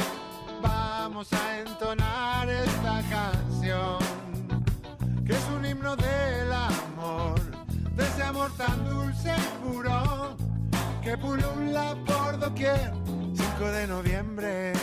Vamos 0.62 1.32
a 1.32 1.60
entonar 1.60 2.50
esta 2.50 3.02
canción. 3.10 4.00
Que 5.26 5.32
es 5.32 5.46
un 5.56 5.66
himno 5.66 5.96
del 5.96 6.52
amor. 6.52 7.40
De 7.96 8.04
ese 8.04 8.24
amor 8.24 8.52
tan 8.58 8.86
dulce 8.86 9.34
y 9.34 9.66
puro. 9.66 10.36
Que 11.02 11.18
pulula 11.18 11.96
por 12.06 12.38
doquier. 12.38 12.92
5 13.34 13.72
de 13.72 13.88
noviembre. 13.88 14.74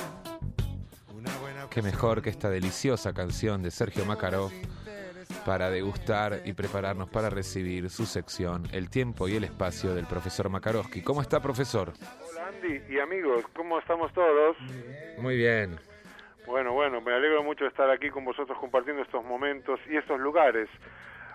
Una 1.14 1.36
buena 1.36 1.68
Qué 1.68 1.82
mejor 1.82 2.22
que 2.22 2.30
esta 2.30 2.48
deliciosa 2.48 3.12
canción 3.12 3.62
de 3.62 3.70
Sergio 3.70 4.06
Makarov 4.06 4.50
para 5.46 5.70
degustar 5.70 6.42
y 6.44 6.54
prepararnos 6.54 7.08
para 7.08 7.30
recibir 7.30 7.88
su 7.88 8.04
sección 8.04 8.64
El 8.72 8.90
tiempo 8.90 9.28
y 9.28 9.36
el 9.36 9.44
espacio 9.44 9.94
del 9.94 10.04
profesor 10.04 10.50
Makarowski. 10.50 11.02
¿Cómo 11.02 11.22
está, 11.22 11.40
profesor? 11.40 11.92
Hola 12.32 12.48
Andy 12.48 12.82
y 12.92 12.98
amigos, 12.98 13.44
¿cómo 13.54 13.78
estamos 13.78 14.12
todos? 14.12 14.56
Muy 15.18 15.36
bien. 15.36 15.76
Bueno, 16.46 16.72
bueno, 16.72 17.00
me 17.00 17.12
alegro 17.12 17.44
mucho 17.44 17.62
de 17.62 17.70
estar 17.70 17.88
aquí 17.90 18.10
con 18.10 18.24
vosotros 18.24 18.58
compartiendo 18.58 19.02
estos 19.02 19.24
momentos 19.24 19.78
y 19.88 19.96
estos 19.96 20.18
lugares. 20.18 20.68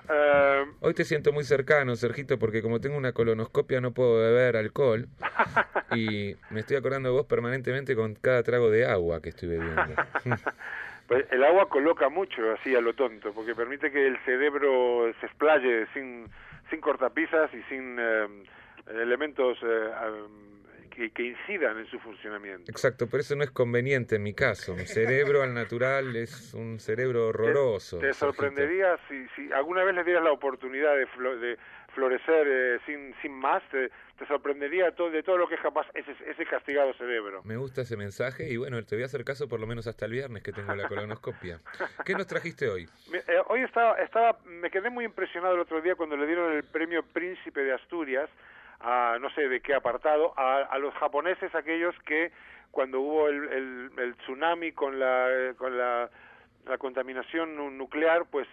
Eh, 0.09 0.65
Hoy 0.81 0.93
te 0.93 1.05
siento 1.05 1.31
muy 1.31 1.45
cercano, 1.45 1.95
Sergito, 1.95 2.37
porque 2.37 2.61
como 2.61 2.81
tengo 2.81 2.97
una 2.97 3.13
colonoscopia 3.13 3.79
no 3.79 3.93
puedo 3.93 4.17
beber 4.17 4.57
alcohol 4.57 5.07
y 5.95 6.35
me 6.49 6.59
estoy 6.59 6.75
acordando 6.75 7.07
de 7.07 7.15
vos 7.15 7.27
permanentemente 7.27 7.95
con 7.95 8.15
cada 8.15 8.43
trago 8.43 8.69
de 8.69 8.85
agua 8.85 9.21
que 9.21 9.29
estoy 9.29 9.49
bebiendo. 9.49 9.95
pues 11.11 11.25
el 11.31 11.43
agua 11.43 11.67
coloca 11.67 12.09
mucho 12.09 12.51
así 12.53 12.75
a 12.75 12.81
lo 12.81 12.93
tonto, 12.93 13.33
porque 13.33 13.53
permite 13.53 13.91
que 13.91 14.07
el 14.07 14.17
cerebro 14.25 15.11
se 15.19 15.25
explaye 15.25 15.85
sin, 15.93 16.25
sin 16.69 16.79
cortapisas 16.79 17.53
y 17.53 17.61
sin 17.63 17.97
eh, 17.99 18.27
elementos 18.87 19.57
eh, 19.61 19.89
que, 20.89 21.09
que 21.11 21.23
incidan 21.23 21.77
en 21.79 21.85
su 21.87 21.99
funcionamiento. 21.99 22.69
Exacto, 22.71 23.07
pero 23.07 23.21
eso 23.21 23.35
no 23.35 23.43
es 23.43 23.51
conveniente 23.51 24.15
en 24.17 24.23
mi 24.23 24.33
caso. 24.33 24.75
Mi 24.75 24.85
cerebro 24.85 25.41
al 25.41 25.53
natural 25.53 26.15
es 26.15 26.53
un 26.53 26.79
cerebro 26.79 27.27
horroroso. 27.27 27.97
Te 27.99 28.13
Sergito. 28.13 28.25
sorprendería 28.27 28.97
si, 29.07 29.25
si 29.35 29.51
alguna 29.53 29.83
vez 29.83 29.95
le 29.95 30.03
dieras 30.03 30.23
la 30.23 30.31
oportunidad 30.31 30.95
de, 30.97 31.07
flo- 31.07 31.39
de 31.39 31.57
florecer 31.93 32.47
eh, 32.49 32.79
sin, 32.85 33.13
sin 33.21 33.33
más, 33.33 33.61
te, 33.71 33.89
te 34.17 34.25
sorprendería 34.27 34.91
todo, 34.95 35.09
de 35.11 35.23
todo 35.23 35.37
lo 35.37 35.47
que 35.47 35.55
es 35.55 35.61
capaz 35.61 35.85
ese, 35.93 36.15
ese 36.25 36.45
castigado 36.45 36.93
cerebro. 36.93 37.41
Me 37.43 37.57
gusta 37.57 37.81
ese 37.81 37.97
mensaje 37.97 38.47
y 38.49 38.57
bueno, 38.57 38.83
te 38.85 38.95
voy 38.95 39.03
a 39.03 39.05
hacer 39.07 39.23
caso 39.23 39.47
por 39.47 39.59
lo 39.59 39.67
menos 39.67 39.87
hasta 39.87 40.05
el 40.05 40.11
viernes 40.11 40.43
que 40.43 40.51
tengo 40.51 40.73
la 40.75 40.87
colonoscopia. 40.87 41.59
¿Qué 42.05 42.13
nos 42.13 42.27
trajiste 42.27 42.69
hoy? 42.69 42.87
Eh, 43.13 43.21
hoy 43.47 43.61
estaba, 43.61 43.95
estaba, 44.01 44.37
me 44.45 44.69
quedé 44.69 44.89
muy 44.89 45.05
impresionado 45.05 45.55
el 45.55 45.61
otro 45.61 45.81
día 45.81 45.95
cuando 45.95 46.15
le 46.17 46.25
dieron 46.27 46.53
el 46.53 46.63
premio 46.63 47.03
Príncipe 47.03 47.61
de 47.61 47.73
Asturias 47.73 48.29
a 48.79 49.17
no 49.21 49.29
sé 49.31 49.47
de 49.47 49.59
qué 49.61 49.73
apartado 49.75 50.33
a, 50.37 50.57
a 50.63 50.77
los 50.79 50.93
japoneses 50.95 51.53
aquellos 51.53 51.93
que 52.05 52.31
cuando 52.71 52.99
hubo 53.01 53.27
el, 53.27 53.43
el, 53.49 53.91
el 53.99 54.15
tsunami 54.17 54.71
con 54.71 54.97
la 54.97 55.27
eh, 55.29 55.53
con 55.57 55.77
la, 55.77 56.09
la 56.65 56.77
contaminación 56.77 57.55
nu- 57.55 57.69
nuclear 57.69 58.25
pues 58.31 58.47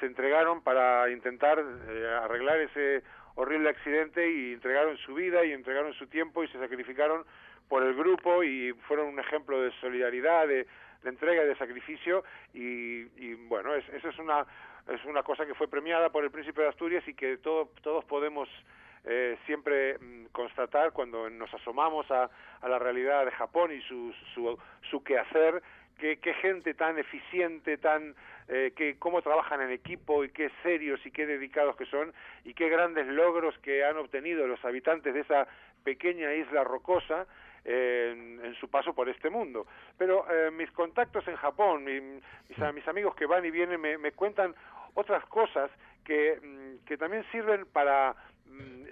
se 0.00 0.06
entregaron 0.06 0.62
para 0.62 1.10
intentar 1.10 1.58
eh, 1.60 2.20
arreglar 2.22 2.60
ese 2.60 3.02
horrible 3.34 3.70
accidente 3.70 4.30
y 4.30 4.52
entregaron 4.52 4.96
su 4.98 5.14
vida 5.14 5.44
y 5.44 5.52
entregaron 5.52 5.92
su 5.94 6.06
tiempo 6.06 6.44
y 6.44 6.48
se 6.48 6.58
sacrificaron 6.58 7.24
por 7.68 7.82
el 7.82 7.94
grupo 7.94 8.42
y 8.42 8.72
fueron 8.86 9.08
un 9.08 9.18
ejemplo 9.18 9.60
de 9.60 9.70
solidaridad, 9.80 10.46
de, 10.46 10.66
entrega 11.04 11.42
y 11.44 11.48
de 11.48 11.56
sacrificio. 11.56 12.22
Y, 12.52 13.06
y 13.16 13.34
bueno, 13.48 13.74
es, 13.74 13.88
eso 13.88 14.08
es 14.08 14.18
una 14.18 14.46
es 14.88 15.04
una 15.04 15.22
cosa 15.22 15.46
que 15.46 15.54
fue 15.54 15.68
premiada 15.68 16.10
por 16.10 16.24
el 16.24 16.30
Príncipe 16.30 16.62
de 16.62 16.68
Asturias 16.68 17.06
y 17.06 17.14
que 17.14 17.36
todo, 17.38 17.70
todos 17.82 18.04
podemos 18.04 18.48
eh, 19.04 19.36
siempre 19.46 19.98
mm, 19.98 20.26
constatar 20.32 20.92
cuando 20.92 21.30
nos 21.30 21.52
asomamos 21.54 22.10
a, 22.10 22.30
a 22.60 22.68
la 22.68 22.78
realidad 22.78 23.24
de 23.24 23.32
Japón 23.32 23.72
y 23.72 23.80
su, 23.82 24.12
su, 24.34 24.58
su 24.90 25.02
quehacer, 25.02 25.62
que, 25.98 26.18
qué 26.18 26.34
gente 26.34 26.74
tan 26.74 26.98
eficiente, 26.98 27.78
tan 27.78 28.14
eh, 28.48 28.72
que 28.76 28.98
cómo 28.98 29.22
trabajan 29.22 29.60
en 29.62 29.70
equipo 29.70 30.24
y 30.24 30.30
qué 30.30 30.50
serios 30.62 31.04
y 31.06 31.10
qué 31.10 31.26
dedicados 31.26 31.76
que 31.76 31.86
son 31.86 32.12
y 32.44 32.54
qué 32.54 32.68
grandes 32.68 33.06
logros 33.06 33.56
que 33.58 33.84
han 33.84 33.96
obtenido 33.96 34.46
los 34.46 34.64
habitantes 34.64 35.14
de 35.14 35.20
esa 35.20 35.46
pequeña 35.84 36.32
isla 36.34 36.64
rocosa 36.64 37.26
en, 37.64 38.40
en 38.44 38.54
su 38.56 38.68
paso 38.68 38.94
por 38.94 39.08
este 39.08 39.30
mundo. 39.30 39.66
Pero 39.96 40.26
eh, 40.30 40.50
mis 40.50 40.70
contactos 40.72 41.26
en 41.28 41.36
Japón, 41.36 41.84
mi- 41.84 42.00
mis, 42.00 42.58
a- 42.60 42.72
mis 42.72 42.86
amigos 42.88 43.14
que 43.14 43.26
van 43.26 43.44
y 43.44 43.50
vienen 43.50 43.80
me, 43.80 43.98
me 43.98 44.12
cuentan 44.12 44.54
otras 44.94 45.24
cosas 45.26 45.70
que, 46.04 46.38
mm, 46.42 46.84
que 46.86 46.96
también 46.96 47.24
sirven 47.30 47.64
para 47.66 48.14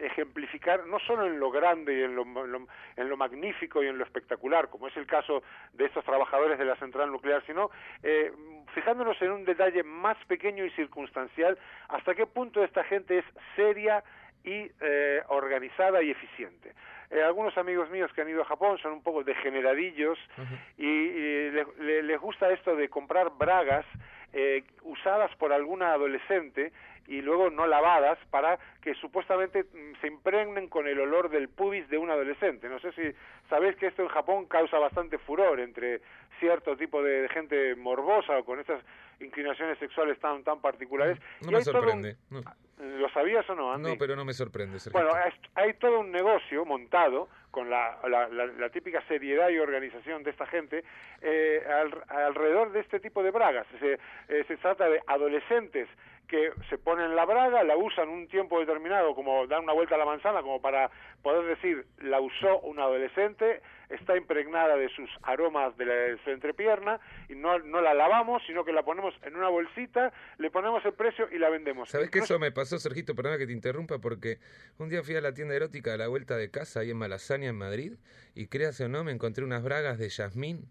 ejemplificar 0.00 0.86
no 0.86 0.98
solo 1.00 1.26
en 1.26 1.38
lo 1.38 1.50
grande 1.50 1.98
y 1.98 2.02
en 2.02 2.14
lo, 2.16 2.22
en 2.22 2.52
lo- 2.52 2.66
en 2.96 3.08
lo 3.08 3.16
magnífico 3.16 3.82
y 3.82 3.86
en 3.88 3.98
lo 3.98 4.04
espectacular, 4.04 4.68
como 4.68 4.88
es 4.88 4.96
el 4.96 5.06
caso 5.06 5.42
de 5.72 5.84
estos 5.86 6.04
trabajadores 6.04 6.58
de 6.58 6.64
la 6.64 6.76
central 6.76 7.11
nuclear, 7.11 7.42
sino 7.46 7.70
eh, 8.02 8.32
fijándonos 8.74 9.20
en 9.22 9.30
un 9.32 9.44
detalle 9.44 9.82
más 9.82 10.16
pequeño 10.26 10.64
y 10.64 10.70
circunstancial, 10.70 11.58
hasta 11.88 12.14
qué 12.14 12.26
punto 12.26 12.62
esta 12.64 12.84
gente 12.84 13.18
es 13.18 13.24
seria 13.56 14.02
y 14.42 14.70
eh, 14.80 15.22
organizada 15.28 16.02
y 16.02 16.11
eficiente. 16.11 16.72
Eh, 17.11 17.22
algunos 17.22 17.56
amigos 17.58 17.90
míos 17.90 18.11
que 18.14 18.22
han 18.22 18.28
ido 18.28 18.40
a 18.42 18.46
Japón 18.46 18.78
son 18.78 18.92
un 18.92 19.02
poco 19.02 19.22
degeneradillos 19.24 20.18
y, 20.78 20.86
y 20.86 21.50
le- 21.50 21.66
le- 21.80 22.02
les 22.04 22.20
gusta 22.20 22.50
esto 22.50 22.74
de 22.76 22.88
comprar 22.88 23.30
bragas 23.36 23.84
eh, 24.33 24.62
usadas 24.83 25.35
por 25.37 25.53
alguna 25.53 25.93
adolescente 25.93 26.72
y 27.09 27.22
luego 27.22 27.51
no 27.51 27.66
lavadas 27.66 28.18
para 28.31 28.59
que 28.83 28.95
supuestamente 28.95 29.64
mm, 29.64 30.01
se 30.01 30.07
impregnen 30.07 30.68
con 30.68 30.87
el 30.87 31.01
olor 31.01 31.28
del 31.31 31.49
pubis 31.49 31.89
de 31.89 31.99
un 31.99 32.11
adolescente. 32.11 32.68
No 32.68 32.78
sé 32.78 32.93
si 32.93 33.03
sabéis 33.49 33.74
que 33.76 33.89
esto 33.89 34.03
en 34.03 34.09
Japón 34.09 34.47
causa 34.47 34.78
bastante 34.78 35.18
furor 35.18 35.59
entre 35.61 36.01
cierto 36.39 36.76
tipo 36.76 37.03
de 37.03 37.28
gente 37.31 37.74
morbosa 37.74 38.39
o 38.39 38.45
con 38.45 38.61
estas 38.61 38.81
inclinaciones 39.20 39.78
sexuales 39.78 40.18
tan 40.20 40.45
tan 40.45 40.61
particulares. 40.61 41.18
No 41.43 41.49
Y 41.49 41.53
me 41.53 41.59
un- 41.59 41.64
sorprende. 41.64 42.16
No, 42.31 42.41
¿Lo 42.78 43.11
sabías 43.11 43.49
o 43.51 43.55
no, 43.55 43.72
Andy? 43.74 43.91
no, 43.91 43.97
pero 43.99 44.16
no 44.16 44.24
me 44.24 44.33
sorprende. 44.33 44.78
Bueno, 44.93 45.11
hay 45.55 45.74
todo 45.74 46.01
un 46.01 46.11
negocio 46.11 46.64
montado 46.64 47.28
con 47.51 47.68
la, 47.70 47.98
la, 48.09 48.28
la- 48.28 48.46
típica 48.70 49.03
seriedad 49.09 49.48
y 49.48 49.59
organización 49.59 50.22
de 50.22 50.30
esta 50.30 50.46
gente 50.46 50.84
eh, 51.20 51.62
al- 51.68 52.05
alrededor 52.09 52.72
de 52.72 52.80
este 52.80 53.01
tipo 53.01 53.22
de 53.22 53.30
bragas. 53.30 53.66
Se, 53.78 53.98
eh, 54.28 54.44
se 54.46 54.57
trata 54.59 54.88
de 54.88 55.01
adolescentes 55.07 55.88
que 56.31 56.53
se 56.68 56.78
ponen 56.78 57.16
la 57.16 57.24
braga, 57.24 57.64
la 57.64 57.76
usan 57.76 58.09
un 58.09 58.28
tiempo 58.28 58.61
determinado, 58.61 59.16
como 59.16 59.49
dan 59.49 59.64
una 59.64 59.72
vuelta 59.72 59.97
a 59.97 59.99
la 59.99 60.05
manzana, 60.05 60.43
como 60.43 60.62
para 60.62 60.89
poder 61.22 61.45
decir, 61.45 61.85
la 61.99 62.20
usó 62.20 62.61
un 62.61 62.78
adolescente, 62.78 63.61
está 63.89 64.16
impregnada 64.16 64.76
de 64.76 64.89
sus 64.91 65.11
aromas 65.22 65.76
de, 65.76 65.87
la, 65.87 65.93
de 65.93 66.18
su 66.22 66.31
entrepierna, 66.31 67.01
y 67.28 67.35
no, 67.35 67.59
no 67.59 67.81
la 67.81 67.95
lavamos, 67.95 68.43
sino 68.47 68.64
que 68.64 68.72
la 68.72 68.85
ponemos 68.85 69.12
en 69.22 69.35
una 69.35 69.49
bolsita, 69.49 70.12
le 70.39 70.53
ponemos 70.53 70.85
el 70.85 70.93
precio 70.93 71.28
y 71.33 71.39
la 71.39 71.51
vendemos. 71.51 71.91
¿Sabes 71.91 72.11
que 72.11 72.20
eso 72.20 72.39
me 72.39 72.53
pasó, 72.53 72.78
Sergito? 72.78 73.16
Perdona 73.16 73.37
que 73.37 73.49
te 73.49 73.53
interrumpa, 73.53 73.99
porque 73.99 74.39
un 74.78 74.89
día 74.89 75.03
fui 75.03 75.16
a 75.16 75.20
la 75.20 75.35
tienda 75.35 75.57
erótica 75.57 75.95
a 75.95 75.97
la 75.97 76.07
vuelta 76.07 76.37
de 76.37 76.49
casa, 76.49 76.81
ahí 76.81 76.91
en 76.91 76.97
Malasaña, 76.97 77.49
en 77.49 77.57
Madrid, 77.57 77.95
y 78.37 78.47
créase 78.47 78.85
o 78.85 78.89
no, 78.89 79.03
me 79.03 79.11
encontré 79.11 79.43
unas 79.43 79.64
bragas 79.64 79.99
de 79.99 80.09
Yasmín, 80.09 80.70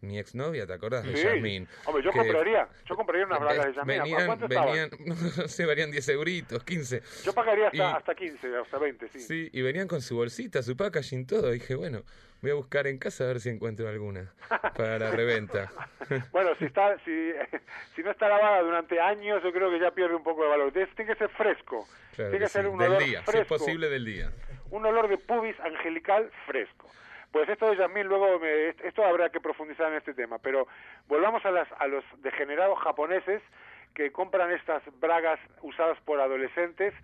mi 0.00 0.18
exnovia, 0.18 0.66
¿te 0.66 0.72
acordás 0.72 1.04
de 1.04 1.16
Sí. 1.16 1.24
Yasmín? 1.24 1.66
Hombre, 1.84 2.04
yo 2.04 2.12
Que- 2.12 2.18
compraría, 2.18 2.68
yo 2.86 2.96
compraría 2.96 3.26
unas 3.26 3.40
bragas 3.40 3.66
de 3.66 3.72
Yasmín. 3.74 4.00
¿A 4.00 4.02
Venían, 4.04 4.26
cuánto 4.26 4.48
venían, 4.48 4.90
no 5.38 5.48
sé, 5.48 5.66
varían 5.66 5.90
10 5.90 6.08
euritos, 6.10 6.62
15. 6.64 7.02
Yo 7.24 7.32
pagaría 7.32 7.66
hasta, 7.66 7.76
Y- 7.76 7.80
hasta 7.80 8.14
15, 8.14 8.56
hasta 8.56 8.78
20, 8.78 9.08
sí. 9.08 9.20
Sí, 9.20 9.50
y 9.52 9.62
venían 9.62 9.88
con 9.88 10.00
su 10.00 10.16
bolsita, 10.16 10.62
su 10.62 10.76
packaging, 10.76 11.26
todo. 11.26 11.50
Dije, 11.50 11.74
bueno, 11.74 12.02
voy 12.42 12.50
a 12.52 12.54
buscar 12.54 12.86
en 12.86 12.98
casa 12.98 13.24
a 13.24 13.26
ver 13.28 13.40
si 13.40 13.48
encuentro 13.48 13.88
alguna 13.88 14.32
para 14.76 14.98
la 14.98 15.10
reventa. 15.10 15.70
Bueno, 16.32 16.54
si 16.58 16.64
está, 16.64 16.96
si, 17.04 17.32
si 17.94 18.02
no 18.02 18.10
está 18.12 18.28
lavada 18.28 18.62
durante 18.62 18.98
años, 18.98 19.42
yo 19.42 19.52
creo 19.52 19.70
que 19.70 19.78
ya 19.78 19.90
pierde 19.90 20.14
un 20.14 20.22
poco 20.22 20.42
de 20.44 20.48
valor. 20.48 20.72
Tiene 20.72 20.88
que 20.94 21.14
ser 21.16 21.28
fresco. 21.30 21.86
Claro 22.14 22.30
tiene 22.30 22.38
que 22.38 22.44
que 22.44 22.48
ser 22.48 22.62
sí, 22.64 22.68
un 22.70 22.78
del 22.78 22.88
olor 22.92 23.02
día, 23.04 23.18
si 23.18 23.24
es 23.24 23.24
fresco. 23.30 23.58
posible 23.58 23.88
del 23.90 24.04
día. 24.06 24.32
un 24.70 24.86
olor 24.86 25.08
de 25.08 25.18
pubis 25.18 25.58
angelical 25.60 26.30
fresco. 26.46 26.88
Pues 27.32 27.48
esto 27.48 27.68
de 27.70 27.76
Yasmín, 27.76 28.06
luego 28.06 28.38
me- 28.38 28.68
esto 28.68 29.04
habrá 29.04 29.28
que 29.30 29.40
profundizar 29.40 29.88
en 29.92 29.98
este 29.98 30.14
tema, 30.14 30.38
pero 30.38 30.66
volvamos 31.08 31.44
a, 31.44 31.50
las, 31.50 31.68
a 31.78 31.86
los 31.86 32.04
degenerados 32.22 32.78
japoneses 32.80 33.42
que 33.94 34.10
compran 34.12 34.50
estas 34.52 34.82
bragas 35.00 35.38
usadas 35.62 35.98
por 36.04 36.20
adolescentes 36.20 36.94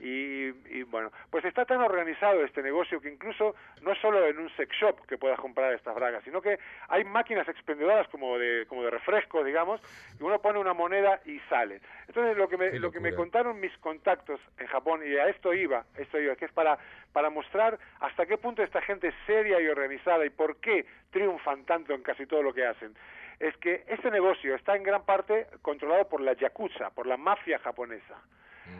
y, 0.00 0.48
y, 0.70 0.82
bueno, 0.84 1.12
pues 1.30 1.44
está 1.44 1.64
tan 1.64 1.80
organizado 1.80 2.44
este 2.44 2.62
negocio 2.62 3.00
que 3.00 3.10
incluso 3.10 3.54
no 3.82 3.92
es 3.92 3.98
solo 3.98 4.26
en 4.26 4.38
un 4.38 4.50
sex 4.56 4.74
shop 4.76 5.06
que 5.06 5.18
puedas 5.18 5.38
comprar 5.38 5.72
estas 5.72 5.94
bragas, 5.94 6.24
sino 6.24 6.40
que 6.40 6.58
hay 6.88 7.04
máquinas 7.04 7.48
expendedoras 7.48 8.08
como 8.08 8.38
de, 8.38 8.66
como 8.66 8.82
de 8.82 8.90
refresco, 8.90 9.44
digamos, 9.44 9.80
que 10.16 10.24
uno 10.24 10.40
pone 10.40 10.58
una 10.58 10.72
moneda 10.72 11.20
y 11.24 11.38
sale. 11.48 11.80
Entonces 12.08 12.36
lo 12.36 12.48
que 12.48 12.56
me, 12.56 12.78
lo 12.78 12.90
que 12.90 13.00
me 13.00 13.14
contaron 13.14 13.60
mis 13.60 13.76
contactos 13.78 14.40
en 14.58 14.66
Japón, 14.66 15.02
y 15.04 15.16
a 15.16 15.28
esto 15.28 15.54
iba, 15.54 15.84
esto 15.96 16.18
iba, 16.18 16.36
que 16.36 16.46
es 16.46 16.52
para, 16.52 16.78
para 17.12 17.30
mostrar 17.30 17.78
hasta 18.00 18.26
qué 18.26 18.38
punto 18.38 18.62
esta 18.62 18.82
gente 18.82 19.08
es 19.08 19.14
seria 19.26 19.60
y 19.60 19.68
organizada 19.68 20.24
y 20.24 20.30
por 20.30 20.56
qué 20.56 20.86
triunfan 21.10 21.64
tanto 21.64 21.94
en 21.94 22.02
casi 22.02 22.26
todo 22.26 22.42
lo 22.42 22.52
que 22.52 22.66
hacen, 22.66 22.94
es 23.38 23.56
que 23.56 23.84
este 23.88 24.10
negocio 24.10 24.54
está 24.54 24.76
en 24.76 24.82
gran 24.82 25.04
parte 25.04 25.46
controlado 25.62 26.08
por 26.08 26.20
la 26.20 26.32
yakuza, 26.34 26.90
por 26.90 27.06
la 27.06 27.16
mafia 27.16 27.58
japonesa. 27.58 28.16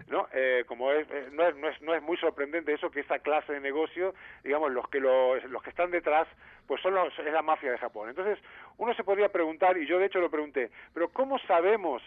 ¿No? 0.09 0.29
Eh, 0.33 0.65
como 0.67 0.91
es, 0.93 1.07
eh, 1.11 1.29
no, 1.33 1.47
es, 1.49 1.57
no, 1.57 1.69
es, 1.69 1.81
no 1.83 1.95
es 1.95 2.03
muy 2.03 2.17
sorprendente 2.17 2.73
eso 2.73 2.91
que 2.91 3.01
esa 3.01 3.19
clase 3.21 3.53
de 3.55 3.61
negocio, 3.61 4.15
digamos, 4.45 4.71
los 4.73 4.89
que 4.89 5.01
lo- 5.01 5.37
los 5.49 5.63
que 5.63 5.71
están 5.71 5.91
detrás, 5.91 6.27
pues 6.67 6.81
son 6.83 6.95
los, 6.95 7.17
es 7.19 7.33
la 7.33 7.43
mafia 7.43 7.71
de 7.73 7.79
Japón. 7.79 8.09
Entonces, 8.11 8.39
uno 8.79 8.95
se 8.95 9.05
podría 9.05 9.29
preguntar, 9.31 9.77
y 9.79 9.87
yo 9.87 9.99
de 9.99 10.07
hecho 10.07 10.21
lo 10.21 10.31
pregunté, 10.31 10.71
pero 10.95 11.09
¿cómo 11.09 11.39
sabemos 11.41 12.03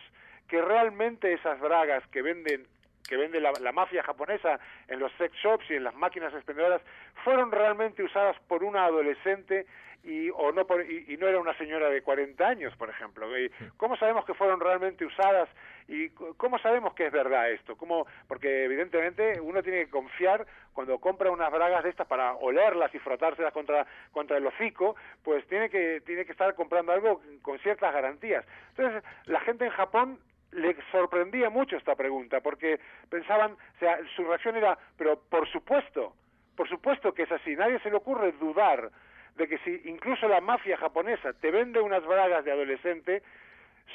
que 0.47 0.61
realmente 0.61 1.33
esas 1.33 1.59
bragas 1.59 2.05
que 2.07 2.21
venden 2.21 2.65
que 3.07 3.17
vende 3.17 3.39
la, 3.39 3.51
la 3.61 3.71
mafia 3.71 4.01
japonesa 4.01 4.59
en 4.87 4.97
los 4.99 5.11
sex 5.19 5.31
shops 5.37 5.69
y 5.69 5.75
en 5.75 5.83
las 5.83 5.93
máquinas 5.93 6.33
expendedoras 6.33 6.81
fueron 7.23 7.51
realmente 7.51 8.01
usadas 8.01 8.35
por 8.47 8.63
una 8.63 8.85
adolescente 8.85 9.67
y 10.03 10.31
o 10.31 10.51
no 10.51 10.65
por- 10.65 10.81
y, 10.89 11.05
y 11.09 11.17
no 11.17 11.27
era 11.27 11.39
una 11.39 11.55
señora 11.55 11.89
de 11.91 12.01
40 12.01 12.47
años, 12.47 12.75
por 12.77 12.89
ejemplo. 12.89 13.37
Y 13.39 13.51
¿Cómo 13.77 13.95
sabemos 13.97 14.25
que 14.25 14.33
fueron 14.33 14.59
realmente 14.59 15.05
usadas 15.05 15.47
y 15.87 16.09
cómo 16.09 16.57
sabemos 16.59 16.93
que 16.93 17.07
es 17.07 17.11
verdad 17.11 17.51
esto? 17.51 17.75
¿Cómo? 17.77 18.07
Porque 18.27 18.65
evidentemente 18.65 19.39
uno 19.39 19.61
tiene 19.61 19.85
que 19.85 19.91
confiar 19.91 20.45
cuando 20.73 20.97
compra 20.99 21.31
unas 21.31 21.51
bragas 21.51 21.83
de 21.83 21.91
estas 21.91 22.07
para 22.07 22.33
olerlas 22.33 22.93
y 22.95 22.99
frotárselas 22.99 23.53
contra 23.53 23.85
contra 24.11 24.37
el 24.37 24.47
hocico, 24.47 24.95
pues 25.23 25.45
tiene 25.47 25.69
que 25.69 26.01
tiene 26.05 26.25
que 26.25 26.31
estar 26.31 26.53
comprando 26.55 26.91
algo 26.91 27.21
con 27.41 27.59
ciertas 27.59 27.93
garantías. 27.93 28.45
Entonces, 28.69 29.03
la 29.25 29.39
gente 29.41 29.65
en 29.65 29.71
Japón 29.71 30.19
le 30.51 30.75
sorprendía 30.91 31.49
mucho 31.49 31.75
esta 31.75 31.95
pregunta, 31.95 32.39
porque 32.41 32.79
pensaban, 33.09 33.51
o 33.51 33.79
sea, 33.79 33.99
su 34.15 34.23
reacción 34.23 34.55
era, 34.55 34.77
pero 34.97 35.19
por 35.29 35.47
supuesto, 35.49 36.13
por 36.55 36.67
supuesto 36.69 37.13
que 37.13 37.23
es 37.23 37.31
así, 37.31 37.55
nadie 37.55 37.79
se 37.79 37.89
le 37.89 37.97
ocurre 37.97 38.31
dudar 38.33 38.89
de 39.35 39.47
que 39.47 39.57
si 39.59 39.81
incluso 39.85 40.27
la 40.27 40.39
mafia 40.39 40.77
japonesa 40.77 41.33
te 41.33 41.51
vende 41.51 41.81
unas 41.81 42.05
bragas 42.05 42.45
de 42.45 42.51
adolescente, 42.51 43.21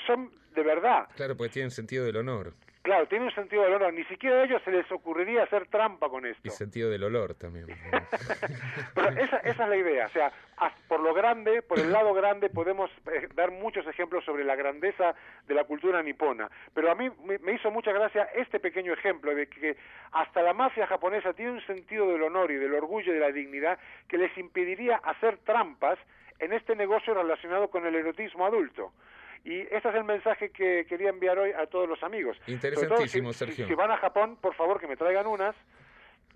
son 0.06 0.30
de 0.54 0.62
verdad. 0.62 1.08
Claro, 1.16 1.36
porque 1.36 1.52
tienen 1.52 1.70
sentido 1.70 2.04
del 2.04 2.16
honor. 2.16 2.54
Claro, 2.82 3.06
tiene 3.08 3.26
un 3.26 3.34
sentido 3.34 3.62
del 3.62 3.74
honor. 3.74 3.92
Ni 3.92 4.04
siquiera 4.04 4.36
a 4.36 4.44
ellos 4.44 4.62
se 4.64 4.70
les 4.70 4.90
ocurriría 4.90 5.42
hacer 5.42 5.66
trampa 5.66 6.08
con 6.08 6.24
esto. 6.24 6.40
Y 6.42 6.50
sentido 6.50 6.88
del 6.88 7.04
olor 7.04 7.34
también. 7.34 7.66
Pero 8.94 9.08
esa, 9.10 9.36
esa 9.38 9.64
es 9.64 9.68
la 9.68 9.76
idea. 9.76 10.06
O 10.06 10.08
sea, 10.08 10.32
por 10.88 11.00
lo 11.00 11.12
grande, 11.12 11.60
por 11.60 11.78
el 11.78 11.92
lado 11.92 12.14
grande, 12.14 12.48
podemos 12.48 12.90
eh, 13.12 13.28
dar 13.34 13.50
muchos 13.50 13.86
ejemplos 13.86 14.24
sobre 14.24 14.44
la 14.44 14.56
grandeza 14.56 15.14
de 15.46 15.54
la 15.54 15.64
cultura 15.64 16.02
nipona. 16.02 16.50
Pero 16.72 16.90
a 16.90 16.94
mí 16.94 17.10
me, 17.24 17.38
me 17.38 17.52
hizo 17.52 17.70
mucha 17.70 17.92
gracia 17.92 18.24
este 18.34 18.58
pequeño 18.58 18.94
ejemplo 18.94 19.34
de 19.34 19.46
que 19.46 19.76
hasta 20.12 20.40
la 20.40 20.54
mafia 20.54 20.86
japonesa 20.86 21.34
tiene 21.34 21.52
un 21.52 21.66
sentido 21.66 22.10
del 22.10 22.22
honor 22.22 22.50
y 22.50 22.56
del 22.56 22.72
orgullo 22.74 23.12
y 23.12 23.14
de 23.14 23.20
la 23.20 23.30
dignidad 23.30 23.78
que 24.08 24.16
les 24.16 24.36
impediría 24.38 24.96
hacer 24.96 25.36
trampas 25.44 25.98
en 26.38 26.54
este 26.54 26.74
negocio 26.74 27.12
relacionado 27.12 27.68
con 27.68 27.86
el 27.86 27.94
erotismo 27.94 28.46
adulto. 28.46 28.92
Y 29.44 29.60
este 29.60 29.88
es 29.88 29.94
el 29.94 30.04
mensaje 30.04 30.50
que 30.50 30.84
quería 30.88 31.08
enviar 31.10 31.38
hoy 31.38 31.52
a 31.52 31.66
todos 31.66 31.88
los 31.88 32.02
amigos. 32.02 32.36
Todo, 32.40 32.52
Interesantísimo, 32.54 33.32
si- 33.32 33.38
si- 33.38 33.44
Sergio. 33.46 33.66
Si, 33.66 33.74
van 33.74 33.90
a 33.90 33.96
Japón, 33.96 34.36
por 34.40 34.54
favor, 34.54 34.78
que 34.80 34.86
me 34.86 34.96
traigan 34.96 35.26
unas. 35.26 35.56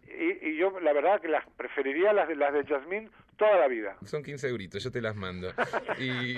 Y, 0.07 0.49
y 0.51 0.57
yo, 0.57 0.79
la 0.81 0.93
verdad, 0.93 1.21
que 1.21 1.29
las 1.29 1.45
preferiría 1.57 2.13
las 2.13 2.29
de, 2.29 2.37
las 2.37 2.53
de 2.53 2.65
Jasmine 2.65 3.11
toda 3.37 3.57
la 3.59 3.67
vida. 3.67 3.97
Son 4.05 4.23
15 4.23 4.49
euritos, 4.49 4.83
yo 4.85 4.93
te 4.93 5.01
las 5.01 5.17
mando. 5.17 5.53
Y 5.99 6.37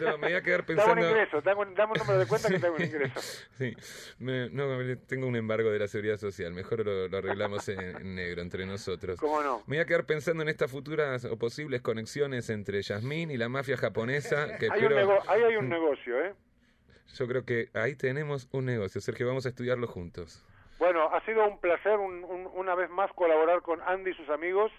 no, 0.00 0.16
me 0.18 0.28
voy 0.28 0.32
a 0.34 0.42
quedar 0.42 0.64
Dame 0.64 0.72
un 0.72 0.76
pensando... 0.96 1.08
ingreso, 1.10 1.40
dame 1.42 1.60
un, 1.60 1.74
dame 1.74 1.92
un 1.92 1.98
número 1.98 2.18
de 2.18 2.26
cuenta 2.26 2.48
que 2.48 2.58
tengo 2.58 2.74
un 2.76 2.82
ingreso. 2.82 3.20
Sí, 3.58 3.76
me- 4.18 4.48
no, 4.50 4.66
tengo 5.06 5.26
un 5.26 5.36
embargo 5.36 5.70
de 5.70 5.78
la 5.78 5.88
seguridad 5.88 6.16
social, 6.16 6.54
mejor 6.54 6.84
lo, 6.86 7.08
lo 7.08 7.18
arreglamos 7.18 7.68
en, 7.68 7.80
en 7.80 8.14
negro 8.14 8.40
entre 8.40 8.64
nosotros. 8.64 9.18
¿Cómo 9.20 9.42
no? 9.42 9.58
Me 9.66 9.76
voy 9.76 9.78
a 9.78 9.86
quedar 9.86 10.06
pensando 10.06 10.42
en 10.42 10.48
estas 10.48 10.70
futuras 10.70 11.24
o 11.26 11.36
posibles 11.36 11.82
conexiones 11.82 12.48
entre 12.48 12.80
Yasmín 12.80 13.30
y 13.30 13.36
la 13.36 13.48
mafia 13.50 13.76
japonesa, 13.76 14.56
que 14.58 14.68
Hay 14.72 14.80
espero- 14.82 15.22
ahí 15.28 15.42
hay 15.42 15.56
un 15.56 15.68
negocio, 15.68 16.24
¿eh? 16.24 16.34
Yo 17.16 17.26
creo 17.26 17.44
que 17.44 17.68
ahí 17.74 17.96
tenemos 17.96 18.48
un 18.52 18.64
negocio, 18.66 19.00
Sergio, 19.00 19.26
vamos 19.26 19.44
a 19.44 19.48
estudiarlo 19.50 19.88
juntos. 19.88 20.44
Bueno, 20.80 21.04
ha 21.14 21.24
sido 21.24 21.46
un 21.46 21.60
placer 21.60 21.98
un- 21.98 22.24
un- 22.24 22.48
una 22.54 22.74
vez 22.74 22.90
más 22.90 23.12
colaborar 23.12 23.62
con 23.62 23.80
Andy 23.82 24.10
y 24.10 24.14
sus 24.14 24.28
amigos. 24.30 24.72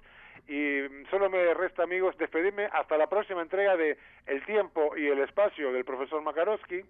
Y 0.47 0.81
solo 1.11 1.29
me 1.29 1.53
resta, 1.53 1.83
amigos, 1.83 2.17
despedirme 2.17 2.65
hasta 2.65 2.97
la 2.97 3.07
próxima 3.07 3.41
entrega 3.41 3.77
de 3.77 3.97
El 4.25 4.43
tiempo 4.45 4.97
y 4.97 5.07
el 5.07 5.19
espacio 5.19 5.71
del 5.71 5.85
profesor 5.85 6.21
Makarowski. 6.23 6.81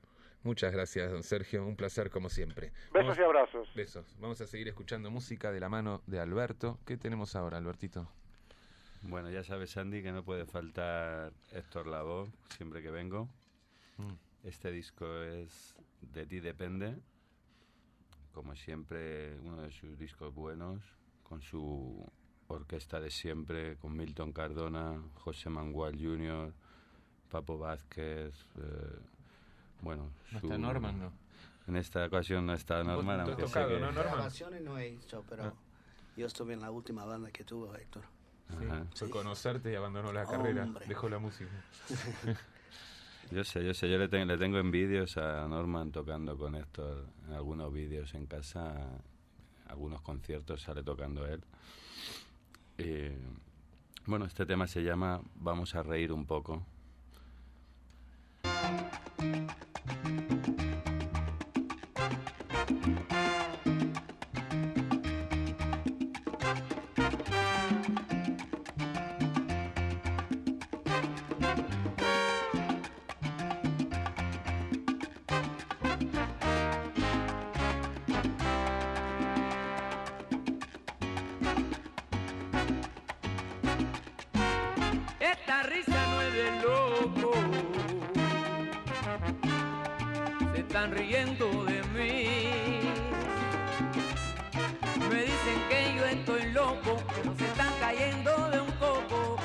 Muchas 0.44 0.72
gracias, 0.72 1.12
don 1.12 1.22
Sergio, 1.22 1.64
un 1.68 1.76
placer 1.76 2.10
como 2.10 2.30
siempre. 2.30 2.72
Besos 2.92 3.18
y 3.20 3.22
abrazos. 3.22 3.72
Besos. 3.76 4.18
Vamos 4.20 4.42
a 4.42 4.48
seguir 4.48 4.68
escuchando 4.70 5.12
música 5.12 5.52
de 5.52 5.60
la 5.60 5.70
mano 5.70 6.02
de 6.08 6.20
Alberto. 6.20 6.80
¿Qué 6.88 6.98
tenemos 6.98 7.36
ahora, 7.36 7.58
Albertito? 7.58 8.08
Bueno, 9.04 9.30
ya 9.30 9.44
sabes, 9.44 9.76
Andy, 9.78 10.02
que 10.02 10.12
no 10.12 10.24
puede 10.24 10.46
faltar 10.46 11.32
Héctor 11.52 11.88
Lavoe 11.88 12.28
siempre 12.56 12.82
que 12.82 12.90
vengo. 12.90 13.28
Mm. 13.98 14.48
Este 14.48 14.72
disco 14.72 15.06
es 15.24 15.76
De 16.02 16.26
ti 16.26 16.40
depende. 16.40 16.96
Como 18.34 18.56
siempre, 18.56 19.38
uno 19.42 19.62
de 19.62 19.72
sus 19.72 19.98
discos 19.98 20.34
buenos, 20.34 20.82
con 21.24 21.42
su 21.42 22.06
orquesta 22.48 23.00
de 23.00 23.10
siempre, 23.10 23.76
con 23.78 23.96
Milton 23.96 24.32
Cardona, 24.32 25.02
José 25.16 25.50
Mangual 25.50 25.96
Jr., 26.02 26.54
Papo 27.30 27.58
Vázquez, 27.58 28.34
eh, 28.58 29.00
bueno... 29.82 30.12
No 30.32 30.40
su- 30.40 30.46
está 30.48 30.58
Norman, 30.58 31.00
¿no? 31.00 31.12
En 31.68 31.76
esta 31.78 32.06
ocasión 32.06 32.46
no 32.46 32.54
está 32.54 32.84
Norman, 32.84 33.22
aunque 33.22 33.36
sé 33.48 33.48
tocado, 33.48 33.70
que- 33.70 33.80
¿no, 33.80 33.92
Norman? 33.92 34.14
Grabaciones 34.16 34.62
no 34.62 34.78
he 34.78 34.88
hecho, 34.88 35.24
pero 35.30 35.44
Ah. 35.46 35.54
yo 36.18 36.26
estuve 36.28 36.54
en 36.54 36.62
la 36.62 36.72
última 36.72 37.06
banda 37.06 37.32
que 37.32 37.44
tuvo 37.44 37.74
Héctor. 37.76 38.04
Sí, 38.50 38.66
fue 38.96 39.10
conocerte 39.10 39.72
y 39.72 39.76
abandonó 39.76 40.12
la 40.12 40.26
carrera, 40.26 40.64
Hombre. 40.64 40.86
dejó 40.86 41.08
la 41.08 41.20
música. 41.20 41.50
Yo 43.32 43.44
sé, 43.46 43.64
yo 43.66 43.74
sé, 43.74 43.90
yo 43.90 43.98
le, 43.98 44.10
ten- 44.10 44.28
le 44.28 44.38
tengo 44.38 44.58
envidios 44.58 45.16
a 45.18 45.48
Norman 45.48 45.92
tocando 45.92 46.38
con 46.38 46.56
Héctor 46.56 47.06
en 47.28 47.34
algunos 47.34 47.72
vídeos 47.72 48.14
en 48.14 48.26
casa, 48.26 48.74
algunos 49.68 50.02
conciertos 50.02 50.62
sale 50.62 50.84
tocando 50.84 51.26
él. 51.26 51.42
Bueno, 54.06 54.26
este 54.26 54.46
tema 54.46 54.68
se 54.68 54.84
llama 54.84 55.22
Vamos 55.36 55.76
a 55.76 55.84
reír 55.84 56.12
un 56.12 56.26
poco. 56.26 56.66
Están 90.72 90.92
riendo 90.94 91.66
de 91.66 91.84
mí. 91.94 92.80
Me 95.10 95.22
dicen 95.22 95.60
que 95.70 95.94
yo 95.98 96.06
estoy 96.06 96.50
loco, 96.54 96.96
pero 97.14 97.36
se 97.38 97.44
están 97.44 97.74
cayendo 97.82 98.50
de 98.52 98.62
un 98.62 98.72
coco. 98.80 99.36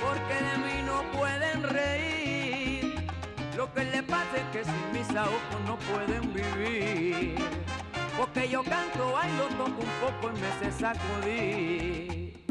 Porque 0.00 0.34
de 0.34 0.56
mí 0.58 0.82
no 0.86 1.02
pueden 1.18 1.64
reír. 1.64 3.08
Lo 3.56 3.72
que 3.74 3.86
le 3.86 4.04
pasa 4.04 4.36
es 4.36 4.44
que 4.52 4.64
sin 4.64 4.92
mis 4.92 5.10
ojos 5.16 5.60
no 5.66 5.76
pueden 5.78 6.32
vivir. 6.32 7.34
Porque 8.16 8.48
yo 8.48 8.62
canto, 8.62 9.14
bailo, 9.14 9.46
toco 9.48 9.80
un 9.82 9.94
poco 10.00 10.32
y 10.32 10.40
me 10.40 10.50
sé 10.60 10.78
sacudir. 10.78 12.46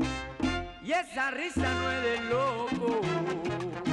Y 0.84 0.91
esa 0.91 1.32
risa 1.32 1.74
no 1.76 1.91
es 1.91 2.04
de 2.04 2.20
loco. 2.30 3.84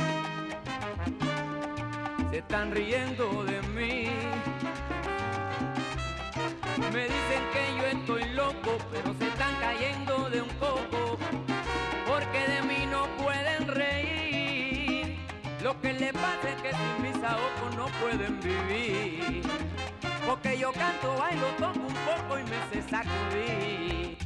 Se 2.33 2.39
están 2.39 2.71
riendo 2.71 3.45
de 3.45 3.61
mí. 3.75 4.09
Me 6.91 7.03
dicen 7.03 7.43
que 7.53 7.77
yo 7.77 7.85
estoy 7.99 8.25
loco, 8.31 8.79
pero 8.91 9.15
se 9.19 9.29
están 9.29 9.55
cayendo 9.61 10.31
de 10.31 10.41
un 10.41 10.49
coco. 10.59 11.19
Porque 12.07 12.39
de 12.39 12.63
mí 12.63 12.87
no 12.91 13.05
pueden 13.23 13.69
reír. 13.69 15.19
Lo 15.63 15.79
que 15.83 15.93
le 15.93 16.11
pasa 16.15 16.49
es 16.57 16.63
que 16.63 16.71
sin 16.71 17.03
mis 17.03 17.17
ojos 17.23 17.77
no 17.77 17.87
pueden 18.01 18.41
vivir. 18.41 19.43
Porque 20.27 20.57
yo 20.57 20.73
canto, 20.73 21.15
bailo, 21.19 21.49
toco 21.59 21.81
un 21.81 21.95
poco 22.07 22.39
y 22.39 22.45
me 22.45 22.57
sé 22.73 22.89
sacudir. 22.89 24.22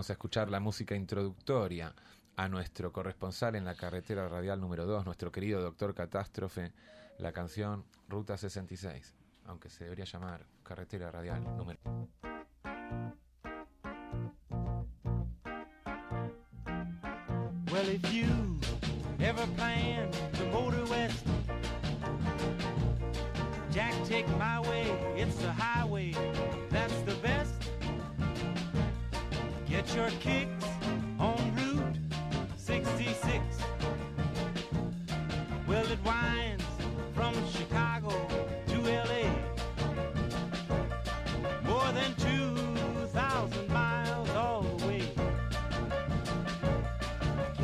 Vamos 0.00 0.08
a 0.08 0.14
escuchar 0.14 0.50
la 0.50 0.60
música 0.60 0.94
introductoria 0.94 1.94
a 2.34 2.48
nuestro 2.48 2.90
corresponsal 2.90 3.54
en 3.56 3.66
la 3.66 3.74
carretera 3.74 4.26
radial 4.28 4.58
número 4.58 4.86
2, 4.86 5.04
nuestro 5.04 5.30
querido 5.30 5.60
doctor 5.60 5.94
Catástrofe, 5.94 6.72
la 7.18 7.32
canción 7.32 7.84
Ruta 8.08 8.38
66, 8.38 9.14
aunque 9.44 9.68
se 9.68 9.84
debería 9.84 10.06
llamar 10.06 10.46
carretera 10.62 11.10
radial 11.10 11.44
número 11.54 11.78
Well, 17.70 17.90
if 17.90 18.10
you 18.10 18.58
ever 19.18 19.46
plan 19.54 20.10
to 20.32 20.46
motor 20.46 20.82
west, 20.88 21.26
Jack, 23.70 23.92
take 24.08 24.26
my 24.38 24.60
way. 24.60 24.86
It's 25.16 25.36
the 25.36 25.52
highway, 25.52 25.79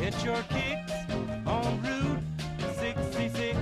Get 0.07 0.23
your 0.23 0.41
kicks 0.43 0.93
on 1.45 1.81
Route 1.81 2.23
66. 2.79 3.57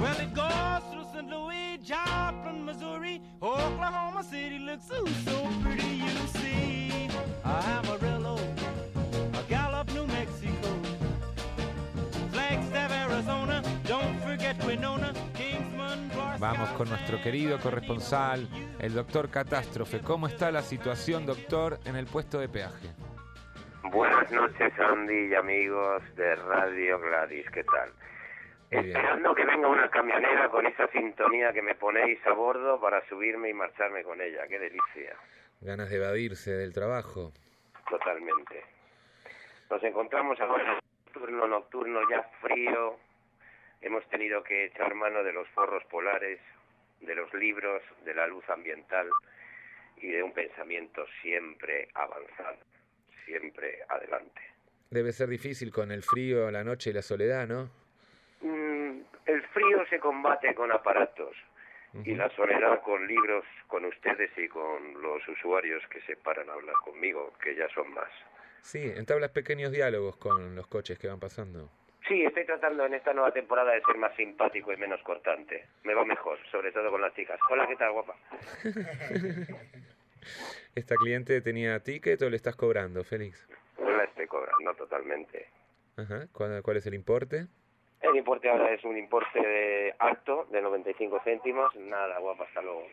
Well, 0.00 0.20
it 0.20 0.32
goes 0.32 0.82
through 0.92 1.06
St. 1.12 1.28
Louis, 1.28 1.78
Joplin, 1.82 2.64
Missouri, 2.64 3.20
Oklahoma 3.42 4.22
City 4.22 4.60
looks 4.60 4.88
ooh, 4.92 5.08
so 5.24 5.48
pretty, 5.60 5.96
you 6.06 6.26
see. 6.38 7.08
Amarillo, 7.44 8.38
Gallup, 9.48 9.90
New 9.92 10.06
Mexico, 10.06 10.68
Flagstaff, 12.30 12.92
Arizona, 12.92 13.60
don't 13.88 14.20
forget 14.20 14.56
Winona. 14.64 15.12
Vamos 16.38 16.68
con 16.76 16.88
nuestro 16.88 17.20
querido 17.20 17.58
corresponsal, 17.58 18.46
el 18.78 18.94
doctor 18.94 19.30
Catástrofe. 19.30 19.98
¿Cómo 19.98 20.28
está 20.28 20.52
la 20.52 20.62
situación, 20.62 21.26
doctor, 21.26 21.80
en 21.84 21.96
el 21.96 22.06
puesto 22.06 22.38
de 22.38 22.48
peaje? 22.48 23.05
Buenas 23.96 24.30
noches, 24.30 24.78
Andy 24.78 25.28
y 25.28 25.34
amigos 25.34 26.02
de 26.16 26.36
Radio 26.36 27.00
Gladys, 27.00 27.50
¿qué 27.50 27.64
tal? 27.64 27.90
Esperando 28.70 29.34
que 29.34 29.46
venga 29.46 29.68
una 29.68 29.88
camionera 29.88 30.50
con 30.50 30.66
esa 30.66 30.86
sintonía 30.88 31.50
que 31.54 31.62
me 31.62 31.74
ponéis 31.74 32.18
a 32.26 32.32
bordo 32.34 32.78
para 32.78 33.02
subirme 33.08 33.48
y 33.48 33.54
marcharme 33.54 34.02
con 34.02 34.20
ella, 34.20 34.46
qué 34.48 34.58
delicia, 34.58 35.16
Ganas 35.62 35.88
de 35.88 35.96
evadirse 35.96 36.50
del 36.50 36.74
trabajo. 36.74 37.32
totalmente. 37.88 38.64
Nos 39.70 39.82
encontramos 39.82 40.38
ahora 40.40 40.62
en 40.62 40.70
un 40.72 41.12
turno 41.14 41.48
nocturno 41.48 42.00
ya 42.10 42.22
frío, 42.42 42.98
hemos 43.80 44.06
tenido 44.10 44.42
que 44.42 44.66
echar 44.66 44.94
mano 44.94 45.24
de 45.24 45.32
los 45.32 45.48
forros 45.48 45.82
polares, 45.84 46.38
de 47.00 47.14
los 47.14 47.32
libros, 47.32 47.82
de 48.04 48.12
la 48.12 48.26
luz 48.26 48.46
ambiental 48.50 49.08
y 49.96 50.08
de 50.08 50.22
un 50.22 50.34
pensamiento 50.34 51.06
siempre 51.22 51.88
avanzado, 51.94 52.58
siempre 53.26 53.80
adelante. 53.88 54.40
Debe 54.90 55.12
ser 55.12 55.28
difícil 55.28 55.70
con 55.70 55.90
el 55.90 56.02
frío, 56.02 56.50
la 56.50 56.64
noche 56.64 56.90
y 56.90 56.92
la 56.92 57.02
soledad, 57.02 57.46
¿no? 57.46 57.70
Mm, 58.40 59.00
el 59.26 59.42
frío 59.48 59.84
se 59.90 59.98
combate 59.98 60.54
con 60.54 60.72
aparatos 60.72 61.36
y 62.04 62.14
la 62.14 62.28
soledad 62.36 62.82
con 62.82 63.06
libros, 63.06 63.44
con 63.68 63.84
ustedes 63.86 64.30
y 64.36 64.48
con 64.48 65.00
los 65.00 65.26
usuarios 65.28 65.82
que 65.88 66.00
se 66.02 66.16
paran 66.16 66.48
a 66.50 66.52
hablar 66.52 66.74
conmigo, 66.84 67.32
que 67.42 67.54
ya 67.54 67.68
son 67.70 67.92
más. 67.94 68.10
Sí, 68.60 68.92
entablas 68.96 69.30
pequeños 69.30 69.72
diálogos 69.72 70.16
con 70.16 70.54
los 70.54 70.66
coches 70.66 70.98
que 70.98 71.08
van 71.08 71.20
pasando. 71.20 71.70
Sí, 72.06 72.24
estoy 72.24 72.44
tratando 72.44 72.84
en 72.86 72.94
esta 72.94 73.12
nueva 73.12 73.32
temporada 73.32 73.72
de 73.72 73.82
ser 73.82 73.96
más 73.96 74.14
simpático 74.14 74.72
y 74.72 74.76
menos 74.76 75.00
cortante. 75.02 75.66
Me 75.84 75.94
va 75.94 76.04
mejor, 76.04 76.38
sobre 76.50 76.70
todo 76.70 76.90
con 76.90 77.00
las 77.00 77.14
chicas. 77.14 77.38
Hola, 77.50 77.66
¿qué 77.66 77.76
tal, 77.76 77.92
guapa? 77.92 78.14
¿Esta 80.76 80.94
cliente 80.96 81.40
tenía 81.40 81.82
ticket 81.82 82.20
o 82.20 82.28
le 82.28 82.36
estás 82.36 82.54
cobrando, 82.54 83.02
Félix? 83.02 83.48
No 83.78 83.96
la 83.96 84.04
estoy 84.04 84.26
cobrando 84.26 84.74
totalmente. 84.74 85.46
Ajá. 85.96 86.26
¿Cuál, 86.32 86.62
cuál 86.62 86.76
es 86.76 86.86
el 86.86 86.92
importe? 86.92 87.46
El 88.02 88.14
importe 88.14 88.50
ahora 88.50 88.70
es 88.74 88.84
un 88.84 88.98
importe 88.98 89.40
de 89.40 89.94
alto 89.98 90.46
de 90.52 90.60
95 90.60 91.18
céntimos. 91.24 91.74
Nada, 91.76 92.18
guapa, 92.18 92.44
hasta 92.44 92.60
luego. 92.60 92.86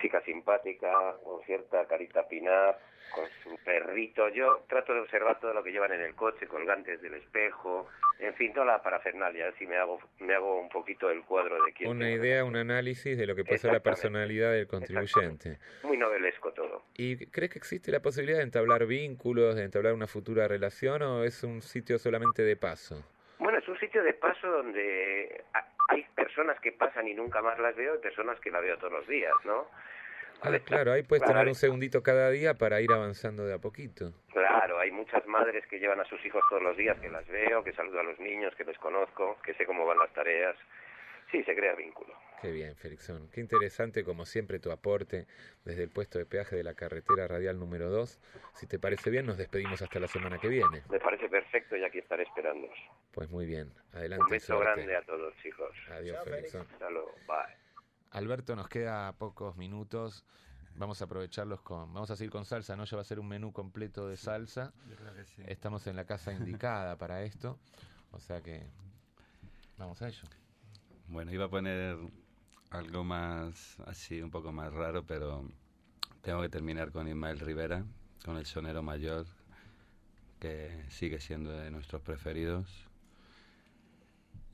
Chica 0.00 0.20
simpática, 0.22 1.16
con 1.22 1.42
cierta 1.44 1.86
carita 1.86 2.26
pinar, 2.28 2.78
con 3.14 3.24
su 3.42 3.62
perrito. 3.64 4.28
Yo 4.28 4.64
trato 4.68 4.94
de 4.94 5.00
observar 5.00 5.40
todo 5.40 5.52
lo 5.52 5.62
que 5.62 5.72
llevan 5.72 5.92
en 5.92 6.00
el 6.00 6.14
coche, 6.14 6.46
colgantes 6.46 7.00
del 7.02 7.14
espejo, 7.14 7.88
en 8.18 8.34
fin, 8.34 8.52
toda 8.52 8.66
la 8.66 8.82
parafernalia. 8.82 9.48
Así 9.48 9.66
me 9.66 9.76
hago, 9.76 9.98
me 10.20 10.34
hago 10.34 10.60
un 10.60 10.68
poquito 10.68 11.10
el 11.10 11.22
cuadro 11.22 11.62
de 11.64 11.72
quién. 11.72 11.90
Una 11.90 12.10
idea, 12.10 12.44
un 12.44 12.56
análisis 12.56 13.16
de 13.16 13.26
lo 13.26 13.34
que 13.34 13.44
puede 13.44 13.58
ser 13.58 13.72
la 13.72 13.80
personalidad 13.80 14.52
del 14.52 14.66
contribuyente. 14.66 15.58
Muy 15.82 15.96
novelesco 15.96 16.52
todo. 16.52 16.82
¿Y 16.96 17.26
crees 17.26 17.52
que 17.52 17.58
existe 17.58 17.90
la 17.90 18.00
posibilidad 18.00 18.38
de 18.38 18.44
entablar 18.44 18.86
vínculos, 18.86 19.56
de 19.56 19.64
entablar 19.64 19.94
una 19.94 20.06
futura 20.06 20.48
relación 20.48 21.02
o 21.02 21.24
es 21.24 21.42
un 21.42 21.62
sitio 21.62 21.98
solamente 21.98 22.42
de 22.42 22.56
paso? 22.56 23.04
Un 23.70 23.78
sitio 23.78 24.02
de 24.02 24.14
paso 24.14 24.48
donde 24.50 25.44
ha- 25.54 25.64
hay 25.88 26.02
personas 26.16 26.58
que 26.60 26.72
pasan 26.72 27.06
y 27.06 27.14
nunca 27.14 27.40
más 27.40 27.58
las 27.60 27.76
veo 27.76 27.94
y 27.94 27.98
personas 27.98 28.38
que 28.40 28.50
la 28.50 28.60
veo 28.60 28.76
todos 28.78 28.92
los 28.92 29.06
días, 29.06 29.32
¿no? 29.44 29.68
Ah, 30.42 30.58
claro, 30.64 30.92
ahí 30.92 31.02
puedes 31.02 31.22
Claro, 31.22 31.34
tener 31.38 31.48
un 31.48 31.54
segundito 31.54 32.02
cada 32.02 32.30
día 32.30 32.54
para 32.54 32.80
ir 32.80 32.90
avanzando 32.90 33.46
de 33.46 33.54
a 33.54 33.58
poquito. 33.58 34.12
Claro, 34.32 34.78
hay 34.80 34.90
muchas 34.90 35.24
madres 35.26 35.64
que 35.66 35.78
llevan 35.78 36.00
a 36.00 36.04
sus 36.06 36.24
hijos 36.24 36.42
todos 36.48 36.62
los 36.62 36.76
días, 36.76 36.98
que 36.98 37.10
las 37.10 37.26
veo, 37.28 37.62
que 37.62 37.72
saludo 37.74 38.00
a 38.00 38.04
los 38.04 38.18
niños, 38.18 38.54
que 38.56 38.64
les 38.64 38.78
conozco, 38.78 39.38
que 39.44 39.54
sé 39.54 39.66
cómo 39.66 39.84
van 39.86 39.98
las 39.98 40.12
tareas. 40.14 40.56
Sí, 41.30 41.42
se 41.44 41.54
crea 41.54 41.74
vínculo. 41.74 42.14
Qué 42.40 42.50
bien, 42.50 42.74
Felixón. 42.74 43.28
Qué 43.30 43.40
interesante, 43.40 44.02
como 44.02 44.24
siempre, 44.24 44.58
tu 44.58 44.70
aporte 44.70 45.26
desde 45.64 45.82
el 45.82 45.90
puesto 45.90 46.18
de 46.18 46.24
peaje 46.24 46.56
de 46.56 46.64
la 46.64 46.72
carretera 46.72 47.28
radial 47.28 47.58
número 47.58 47.90
2. 47.90 48.18
Si 48.54 48.66
te 48.66 48.78
parece 48.78 49.10
bien, 49.10 49.26
nos 49.26 49.36
despedimos 49.36 49.82
hasta 49.82 50.00
la 50.00 50.08
semana 50.08 50.38
que 50.38 50.48
viene. 50.48 50.82
Me 50.88 50.98
parece 50.98 51.28
perfecto 51.28 51.76
y 51.76 51.84
aquí 51.84 51.98
estaré 51.98 52.22
esperándoos. 52.22 52.74
Pues 53.12 53.28
muy 53.30 53.44
bien, 53.44 53.70
adelante. 53.92 54.24
Un 54.24 54.30
beso 54.30 54.54
suerte. 54.54 54.72
grande 54.72 54.96
a 54.96 55.02
todos, 55.02 55.34
chicos. 55.42 55.76
Adiós, 55.90 56.24
Felixón. 56.24 56.66
Hasta 56.72 56.88
luego. 56.88 57.12
Bye. 57.26 57.56
Alberto, 58.12 58.56
nos 58.56 58.68
queda 58.68 59.12
pocos 59.12 59.56
minutos. 59.56 60.24
Vamos 60.76 61.02
a 61.02 61.04
aprovecharlos 61.04 61.60
con. 61.60 61.92
Vamos 61.92 62.10
a 62.10 62.16
seguir 62.16 62.30
con 62.30 62.46
salsa, 62.46 62.74
¿no? 62.74 62.84
Ya 62.86 62.96
va 62.96 63.02
a 63.02 63.04
ser 63.04 63.20
un 63.20 63.28
menú 63.28 63.52
completo 63.52 64.08
de 64.08 64.16
salsa. 64.16 64.72
yo 64.88 64.96
creo 64.96 65.14
que 65.14 65.24
sí. 65.24 65.42
Estamos 65.46 65.86
en 65.86 65.96
la 65.96 66.06
casa 66.06 66.32
indicada 66.32 66.96
para 66.96 67.22
esto. 67.22 67.58
O 68.12 68.18
sea 68.18 68.40
que. 68.40 68.62
Vamos 69.76 70.00
a 70.00 70.08
ello. 70.08 70.22
Bueno, 71.10 71.32
iba 71.32 71.46
a 71.46 71.50
poner 71.50 71.96
algo 72.70 73.02
más 73.02 73.80
así, 73.80 74.22
un 74.22 74.30
poco 74.30 74.52
más 74.52 74.72
raro, 74.72 75.04
pero 75.04 75.44
tengo 76.22 76.40
que 76.40 76.48
terminar 76.48 76.92
con 76.92 77.08
Ismael 77.08 77.40
Rivera, 77.40 77.84
con 78.24 78.36
el 78.36 78.46
sonero 78.46 78.84
mayor, 78.84 79.26
que 80.38 80.84
sigue 80.88 81.18
siendo 81.18 81.50
de 81.50 81.72
nuestros 81.72 82.00
preferidos. 82.02 82.68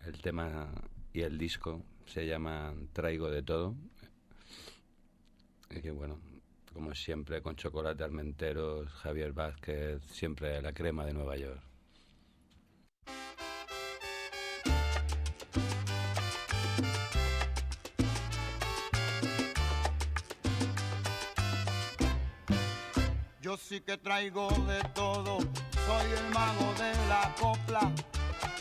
El 0.07 0.19
tema 0.23 0.71
y 1.13 1.21
el 1.21 1.37
disco 1.37 1.83
se 2.07 2.27
llaman 2.27 2.89
Traigo 2.95 3.31
de 3.31 3.43
todo. 3.43 3.75
Y 5.69 5.83
que 5.83 5.91
bueno, 5.91 6.19
como 6.73 6.95
siempre, 6.95 7.43
con 7.43 7.57
Chocolate 7.57 8.03
Armenteros, 8.03 8.91
Javier 8.95 9.35
Vázquez, 9.35 10.03
siempre 10.07 10.63
la 10.63 10.73
crema 10.73 11.05
de 11.05 11.13
Nueva 11.13 11.37
York. 11.37 11.76
Yo 23.57 23.63
sí 23.63 23.81
que 23.81 23.97
traigo 23.97 24.51
de 24.51 24.83
todo, 24.93 25.39
soy 25.39 26.13
el 26.19 26.29
mago 26.35 26.75
de 26.75 26.93
la 27.09 27.35
copla. 27.41 27.91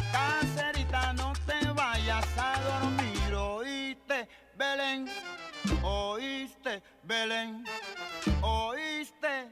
Caserita, 0.10 1.12
no 1.12 1.34
te 1.46 1.68
vayas 1.74 2.26
a 2.38 2.54
dormir, 2.62 3.34
oíste, 3.34 4.30
Belén, 4.58 5.10
oíste, 5.84 6.82
Belén, 7.04 7.66
oíste. 8.42 9.50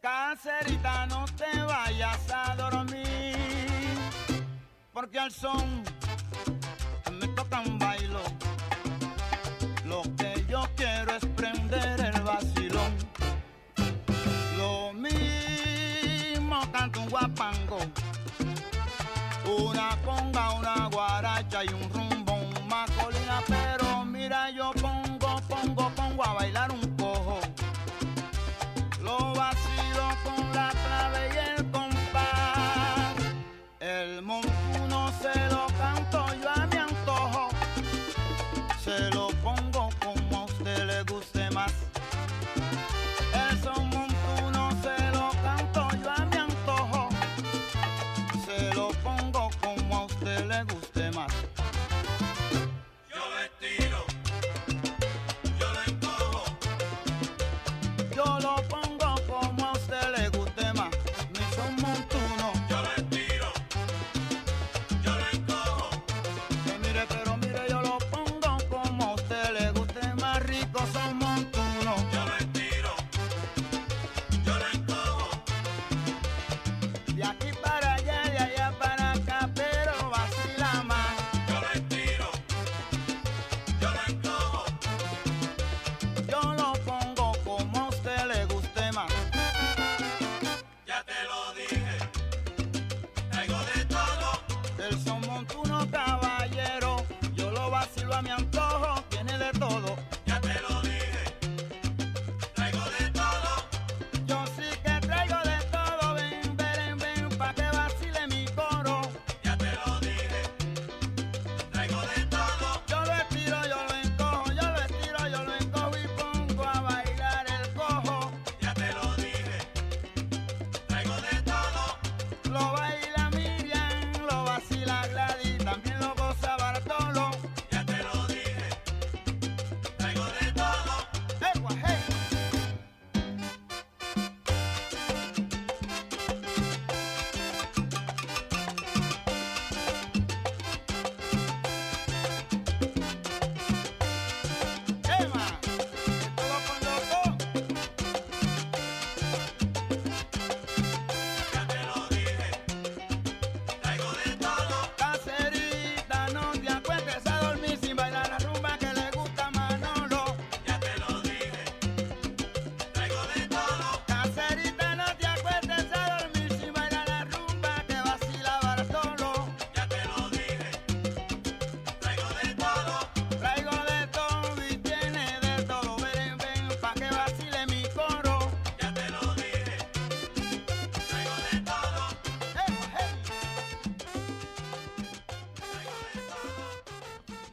Caserita, 0.00 1.04
no 1.08 1.26
te 1.26 1.60
vayas 1.60 2.30
a 2.32 2.56
dormir, 2.56 3.36
porque 4.94 5.18
al 5.18 5.30
son 5.30 5.82
me 7.20 7.28
tocan 7.28 7.78
bailo. 7.78 8.22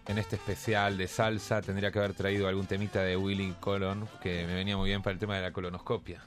En 0.07 0.17
este 0.17 0.37
especial 0.37 0.97
de 0.97 1.07
salsa 1.07 1.61
tendría 1.61 1.91
que 1.91 1.99
haber 1.99 2.13
traído 2.13 2.47
algún 2.47 2.65
temita 2.65 3.01
de 3.01 3.17
Willy 3.17 3.53
Colon, 3.59 4.07
que 4.21 4.45
me 4.47 4.55
venía 4.55 4.77
muy 4.77 4.89
bien 4.89 5.01
para 5.01 5.13
el 5.13 5.19
tema 5.19 5.35
de 5.35 5.41
la 5.41 5.51
colonoscopia. 5.51 6.21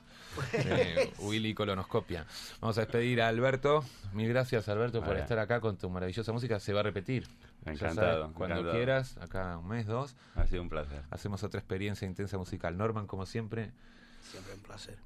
Eh, 0.53 1.13
Willy 1.19 1.55
Colonoscopia. 1.55 2.25
Vamos 2.61 2.79
a 2.79 2.83
despedir 2.83 3.21
a 3.21 3.29
Alberto. 3.29 3.85
Mil 4.13 4.29
gracias, 4.29 4.69
Alberto, 4.69 5.03
por 5.03 5.17
estar 5.17 5.39
acá 5.39 5.61
con 5.61 5.77
tu 5.77 5.91
maravillosa 5.91 6.33
música. 6.33 6.61
Se 6.61 6.73
va 6.73 6.81
a 6.81 6.83
repetir. 6.85 7.27
Encantado, 7.65 8.23
sabes, 8.23 8.37
cuando 8.37 8.57
encantado. 8.57 8.77
quieras, 8.77 9.17
acá 9.19 9.59
un 9.59 9.69
mes, 9.69 9.87
dos. 9.87 10.15
Ha 10.37 10.47
sido 10.47 10.63
un 10.63 10.69
placer. 10.69 11.03
Hacemos 11.11 11.43
otra 11.43 11.59
experiencia 11.59 12.07
intensa 12.07 12.39
musical. 12.39 12.77
Norman, 12.77 13.07
como 13.07 13.27
siempre, 13.27 13.73
Siempre 14.31 14.55
un 14.55 14.61
placer. 14.61 14.99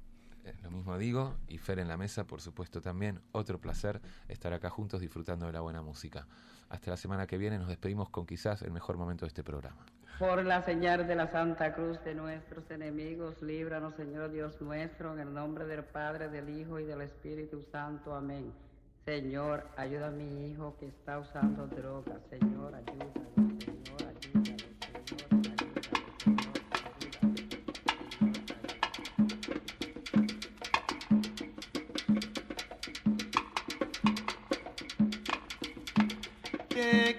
Eh, 0.45 0.53
lo 0.63 0.71
mismo 0.71 0.97
digo. 0.97 1.35
Y 1.47 1.57
Fer 1.57 1.79
en 1.79 1.87
la 1.87 1.97
mesa, 1.97 2.25
por 2.25 2.41
supuesto, 2.41 2.81
también. 2.81 3.21
Otro 3.31 3.59
placer 3.59 4.01
estar 4.27 4.53
acá 4.53 4.69
juntos 4.69 5.01
disfrutando 5.01 5.45
de 5.47 5.53
la 5.53 5.61
buena 5.61 5.81
música. 5.81 6.27
Hasta 6.69 6.91
la 6.91 6.97
semana 6.97 7.27
que 7.27 7.37
viene 7.37 7.57
nos 7.57 7.67
despedimos 7.67 8.09
con 8.09 8.25
quizás 8.25 8.61
el 8.61 8.71
mejor 8.71 8.97
momento 8.97 9.25
de 9.25 9.29
este 9.29 9.43
programa. 9.43 9.85
Por 10.19 10.45
la 10.45 10.63
señal 10.63 11.07
de 11.07 11.15
la 11.15 11.29
Santa 11.29 11.73
Cruz 11.73 12.01
de 12.05 12.15
nuestros 12.15 12.71
enemigos, 12.71 13.41
líbranos, 13.41 13.95
Señor 13.95 14.31
Dios 14.31 14.61
nuestro, 14.61 15.13
en 15.13 15.19
el 15.19 15.33
nombre 15.33 15.65
del 15.65 15.83
Padre, 15.83 16.29
del 16.29 16.49
Hijo 16.49 16.79
y 16.79 16.85
del 16.85 17.01
Espíritu 17.01 17.61
Santo. 17.71 18.15
Amén. 18.15 18.53
Señor, 19.03 19.67
ayuda 19.75 20.07
a 20.07 20.11
mi 20.11 20.47
hijo 20.47 20.77
que 20.79 20.87
está 20.87 21.19
usando 21.19 21.67
drogas. 21.67 22.21
Señor, 22.29 22.73
ayúdalo. 22.73 23.34